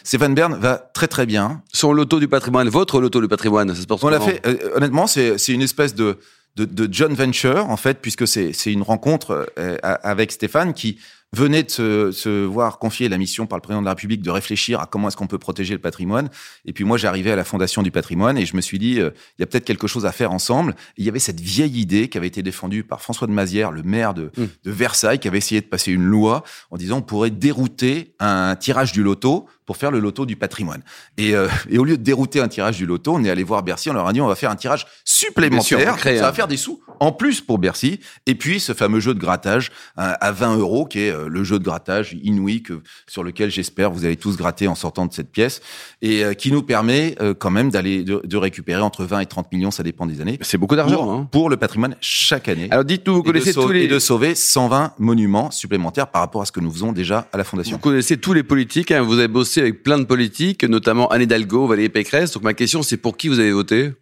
Stéphane 0.04 0.34
Bern 0.34 0.54
va 0.54 0.76
très 0.76 1.08
très 1.08 1.24
bien. 1.26 1.62
Son 1.72 1.92
loto 1.92 2.20
du 2.20 2.28
patrimoine, 2.28 2.68
votre 2.68 3.00
loto 3.00 3.20
du 3.20 3.28
patrimoine, 3.28 3.74
ça 3.74 3.80
se 3.80 3.86
porte 3.86 4.04
On 4.04 4.10
l'a 4.10 4.20
fait, 4.20 4.46
euh, 4.46 4.76
honnêtement, 4.76 5.06
c'est 5.06 5.48
une 5.48 5.62
espèce 5.62 5.94
de, 5.94 6.18
de, 6.56 6.66
de 6.66 6.92
joint 6.92 7.14
venture, 7.14 7.70
en 7.70 7.78
fait, 7.78 7.98
puisque 8.02 8.28
c'est 8.28 8.52
une 8.66 8.82
rencontre 8.82 9.50
euh, 9.58 9.76
avec 9.82 10.30
Stéphane 10.30 10.74
qui 10.74 10.98
venait 11.34 11.62
de 11.62 11.70
se, 11.70 12.12
se, 12.12 12.44
voir 12.44 12.78
confier 12.78 13.08
la 13.08 13.16
mission 13.16 13.46
par 13.46 13.56
le 13.56 13.62
président 13.62 13.80
de 13.80 13.86
la 13.86 13.92
République 13.92 14.20
de 14.20 14.30
réfléchir 14.30 14.80
à 14.80 14.86
comment 14.86 15.08
est-ce 15.08 15.16
qu'on 15.16 15.26
peut 15.26 15.38
protéger 15.38 15.72
le 15.72 15.80
patrimoine. 15.80 16.28
Et 16.66 16.74
puis 16.74 16.84
moi, 16.84 16.98
j'arrivais 16.98 17.30
à 17.30 17.36
la 17.36 17.44
Fondation 17.44 17.82
du 17.82 17.90
patrimoine 17.90 18.36
et 18.36 18.44
je 18.44 18.54
me 18.54 18.60
suis 18.60 18.78
dit, 18.78 19.00
euh, 19.00 19.10
il 19.38 19.42
y 19.42 19.44
a 19.44 19.46
peut-être 19.46 19.64
quelque 19.64 19.86
chose 19.86 20.04
à 20.04 20.12
faire 20.12 20.30
ensemble. 20.30 20.72
Et 20.72 21.02
il 21.02 21.04
y 21.06 21.08
avait 21.08 21.18
cette 21.18 21.40
vieille 21.40 21.80
idée 21.80 22.08
qui 22.08 22.18
avait 22.18 22.26
été 22.26 22.42
défendue 22.42 22.84
par 22.84 23.00
François 23.00 23.26
de 23.26 23.32
Mazières, 23.32 23.72
le 23.72 23.82
maire 23.82 24.12
de, 24.12 24.30
mmh. 24.36 24.44
de 24.64 24.70
Versailles, 24.70 25.18
qui 25.20 25.28
avait 25.28 25.38
essayé 25.38 25.62
de 25.62 25.66
passer 25.66 25.90
une 25.90 26.04
loi 26.04 26.44
en 26.70 26.76
disant 26.76 26.98
on 26.98 27.02
pourrait 27.02 27.30
dérouter 27.30 28.14
un 28.20 28.54
tirage 28.54 28.92
du 28.92 29.02
loto 29.02 29.48
pour 29.66 29.76
faire 29.76 29.90
le 29.90 30.00
loto 30.00 30.26
du 30.26 30.36
patrimoine. 30.36 30.82
Et, 31.18 31.34
euh, 31.34 31.48
et, 31.70 31.78
au 31.78 31.84
lieu 31.84 31.96
de 31.96 32.02
dérouter 32.02 32.40
un 32.40 32.48
tirage 32.48 32.76
du 32.76 32.86
loto, 32.86 33.14
on 33.14 33.24
est 33.24 33.30
allé 33.30 33.44
voir 33.44 33.62
Bercy, 33.62 33.90
on 33.90 33.94
leur 33.94 34.06
a 34.06 34.12
dit 34.12 34.20
on 34.20 34.26
va 34.26 34.34
faire 34.34 34.50
un 34.50 34.56
tirage 34.56 34.86
supplémentaire, 35.04 35.98
ça 35.98 36.12
va 36.12 36.32
faire 36.32 36.48
des 36.48 36.56
sous 36.56 36.80
en 37.00 37.12
plus 37.12 37.40
pour 37.40 37.58
Bercy. 37.58 38.00
Et 38.26 38.34
puis 38.34 38.60
ce 38.60 38.72
fameux 38.72 39.00
jeu 39.00 39.14
de 39.14 39.20
grattage 39.20 39.70
à 39.96 40.32
20 40.32 40.56
euros, 40.58 40.86
qui 40.86 41.00
est 41.00 41.10
euh, 41.10 41.28
le 41.28 41.44
jeu 41.44 41.58
de 41.58 41.64
grattage 41.64 42.16
inouï 42.22 42.62
que, 42.62 42.80
sur 43.08 43.24
lequel 43.24 43.50
j'espère 43.50 43.90
vous 43.90 44.04
allez 44.04 44.16
tous 44.16 44.36
gratter 44.36 44.68
en 44.68 44.74
sortant 44.74 45.06
de 45.06 45.12
cette 45.12 45.30
pièce, 45.30 45.60
et 46.00 46.24
euh, 46.24 46.34
qui 46.34 46.52
nous 46.52 46.62
permet 46.62 47.16
quand 47.38 47.50
même 47.50 47.70
d'aller 47.70 48.04
de, 48.04 48.20
de, 48.24 48.36
récupérer 48.36 48.80
entre 48.80 49.04
20 49.04 49.20
et 49.20 49.26
30 49.26 49.52
millions, 49.52 49.70
ça 49.70 49.82
dépend 49.82 50.06
des 50.06 50.20
années. 50.20 50.38
C'est 50.42 50.58
beaucoup 50.58 50.76
d'argent 50.76 50.96
pour, 50.96 51.12
hein. 51.12 51.28
pour, 51.30 51.50
le 51.50 51.56
patrimoine 51.56 51.96
chaque 52.00 52.48
année. 52.48 52.68
Alors 52.70 52.84
dites-nous, 52.84 53.14
vous 53.14 53.22
connaissez 53.22 53.52
tous 53.52 53.68
les... 53.68 53.84
et 53.84 53.88
de 53.88 53.98
sauver 53.98 54.34
120 54.34 54.94
monuments 54.98 55.50
supplémentaires 55.50 56.08
par 56.08 56.22
rapport 56.22 56.42
à 56.42 56.44
ce 56.44 56.52
que 56.52 56.60
nous 56.60 56.70
faisons 56.70 56.92
déjà 56.92 57.28
à 57.32 57.38
la 57.38 57.44
Fondation. 57.44 57.76
Vous 57.76 57.82
connaissez 57.82 58.16
tous 58.16 58.32
les 58.32 58.42
politiques, 58.42 58.90
hein, 58.90 59.02
vous 59.02 59.18
avez 59.18 59.28
bossé 59.28 59.51
avec 59.60 59.82
plein 59.82 59.98
de 59.98 60.04
politiques, 60.04 60.64
notamment 60.64 61.08
Anne 61.08 61.22
Hidalgo, 61.22 61.66
Valérie 61.66 61.88
Pécresse. 61.88 62.32
Donc 62.32 62.42
ma 62.42 62.54
question, 62.54 62.82
c'est 62.82 62.96
pour 62.96 63.16
qui 63.16 63.28
vous 63.28 63.38
avez 63.38 63.52
voté 63.52 63.92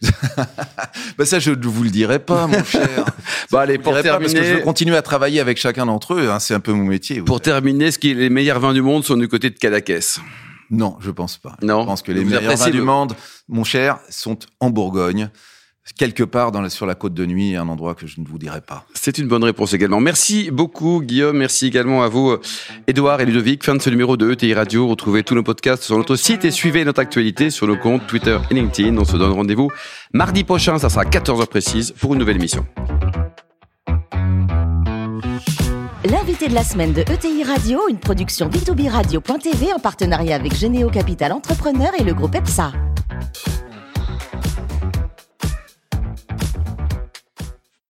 bah 1.18 1.26
ça, 1.26 1.40
je 1.40 1.50
ne 1.50 1.66
vous 1.66 1.82
le 1.82 1.90
dirai 1.90 2.20
pas, 2.20 2.46
mon 2.46 2.62
cher. 2.64 3.04
bah 3.50 3.62
allez, 3.62 3.78
pour 3.78 3.94
terminer, 3.94 4.10
pas 4.10 4.18
parce 4.20 4.32
que 4.32 4.44
je 4.44 4.54
veux 4.54 4.60
continuer 4.60 4.96
à 4.96 5.02
travailler 5.02 5.40
avec 5.40 5.58
chacun 5.58 5.86
d'entre 5.86 6.14
eux. 6.14 6.30
Hein, 6.30 6.38
c'est 6.38 6.54
un 6.54 6.60
peu 6.60 6.72
mon 6.72 6.84
métier. 6.84 7.20
Pour 7.20 7.40
terminer, 7.40 7.90
ce 7.90 7.98
qui 7.98 8.12
est 8.12 8.14
les 8.14 8.30
meilleurs 8.30 8.60
vins 8.60 8.72
du 8.72 8.80
monde 8.80 9.04
sont 9.04 9.16
du 9.16 9.26
côté 9.26 9.50
de 9.50 9.58
Cadaqués. 9.58 9.98
Non, 10.70 10.96
je 11.00 11.10
pense 11.10 11.38
pas. 11.38 11.56
Non. 11.62 11.80
Je 11.80 11.86
pense 11.86 12.02
que 12.02 12.12
les 12.12 12.24
meilleurs 12.24 12.56
vins 12.56 12.70
du 12.70 12.80
monde, 12.80 13.14
mon 13.48 13.64
cher, 13.64 13.98
sont 14.08 14.38
en 14.60 14.70
Bourgogne 14.70 15.30
quelque 15.96 16.22
part 16.22 16.52
dans 16.52 16.60
la, 16.60 16.70
sur 16.70 16.86
la 16.86 16.94
côte 16.94 17.14
de 17.14 17.26
nuit, 17.26 17.56
un 17.56 17.68
endroit 17.68 17.94
que 17.94 18.06
je 18.06 18.20
ne 18.20 18.26
vous 18.26 18.38
dirai 18.38 18.60
pas. 18.60 18.84
C'est 18.94 19.18
une 19.18 19.28
bonne 19.28 19.44
réponse 19.44 19.72
également. 19.72 20.00
Merci 20.00 20.50
beaucoup 20.50 21.02
Guillaume, 21.02 21.36
merci 21.36 21.66
également 21.66 22.02
à 22.02 22.08
vous 22.08 22.36
Edouard 22.86 23.20
et 23.20 23.26
Ludovic. 23.26 23.64
Fin 23.64 23.74
de 23.74 23.82
ce 23.82 23.90
numéro 23.90 24.16
de 24.16 24.30
ETI 24.30 24.54
Radio. 24.54 24.88
Retrouvez 24.88 25.22
tous 25.22 25.34
nos 25.34 25.42
podcasts 25.42 25.82
sur 25.82 25.96
notre 25.96 26.16
site 26.16 26.44
et 26.44 26.50
suivez 26.50 26.84
notre 26.84 27.00
actualité 27.00 27.50
sur 27.50 27.66
nos 27.66 27.76
comptes 27.76 28.06
Twitter 28.06 28.38
et 28.50 28.54
LinkedIn. 28.54 28.96
On 28.96 29.04
se 29.04 29.16
donne 29.16 29.32
rendez-vous 29.32 29.70
mardi 30.12 30.44
prochain, 30.44 30.78
ça 30.78 30.88
sera 30.88 31.04
14h 31.04 31.46
précise 31.46 31.92
pour 31.92 32.14
une 32.14 32.20
nouvelle 32.20 32.36
émission. 32.36 32.66
L'invité 36.04 36.48
de 36.48 36.54
la 36.54 36.64
semaine 36.64 36.92
de 36.92 37.00
ETI 37.00 37.42
Radio, 37.44 37.80
une 37.88 37.98
production 37.98 38.48
B2B 38.48 38.88
Radio.tv 38.88 39.72
en 39.74 39.78
partenariat 39.78 40.36
avec 40.36 40.54
Généo 40.54 40.90
Capital 40.90 41.32
Entrepreneur 41.32 41.90
et 41.98 42.04
le 42.04 42.14
groupe 42.14 42.34
EPSA. 42.34 42.72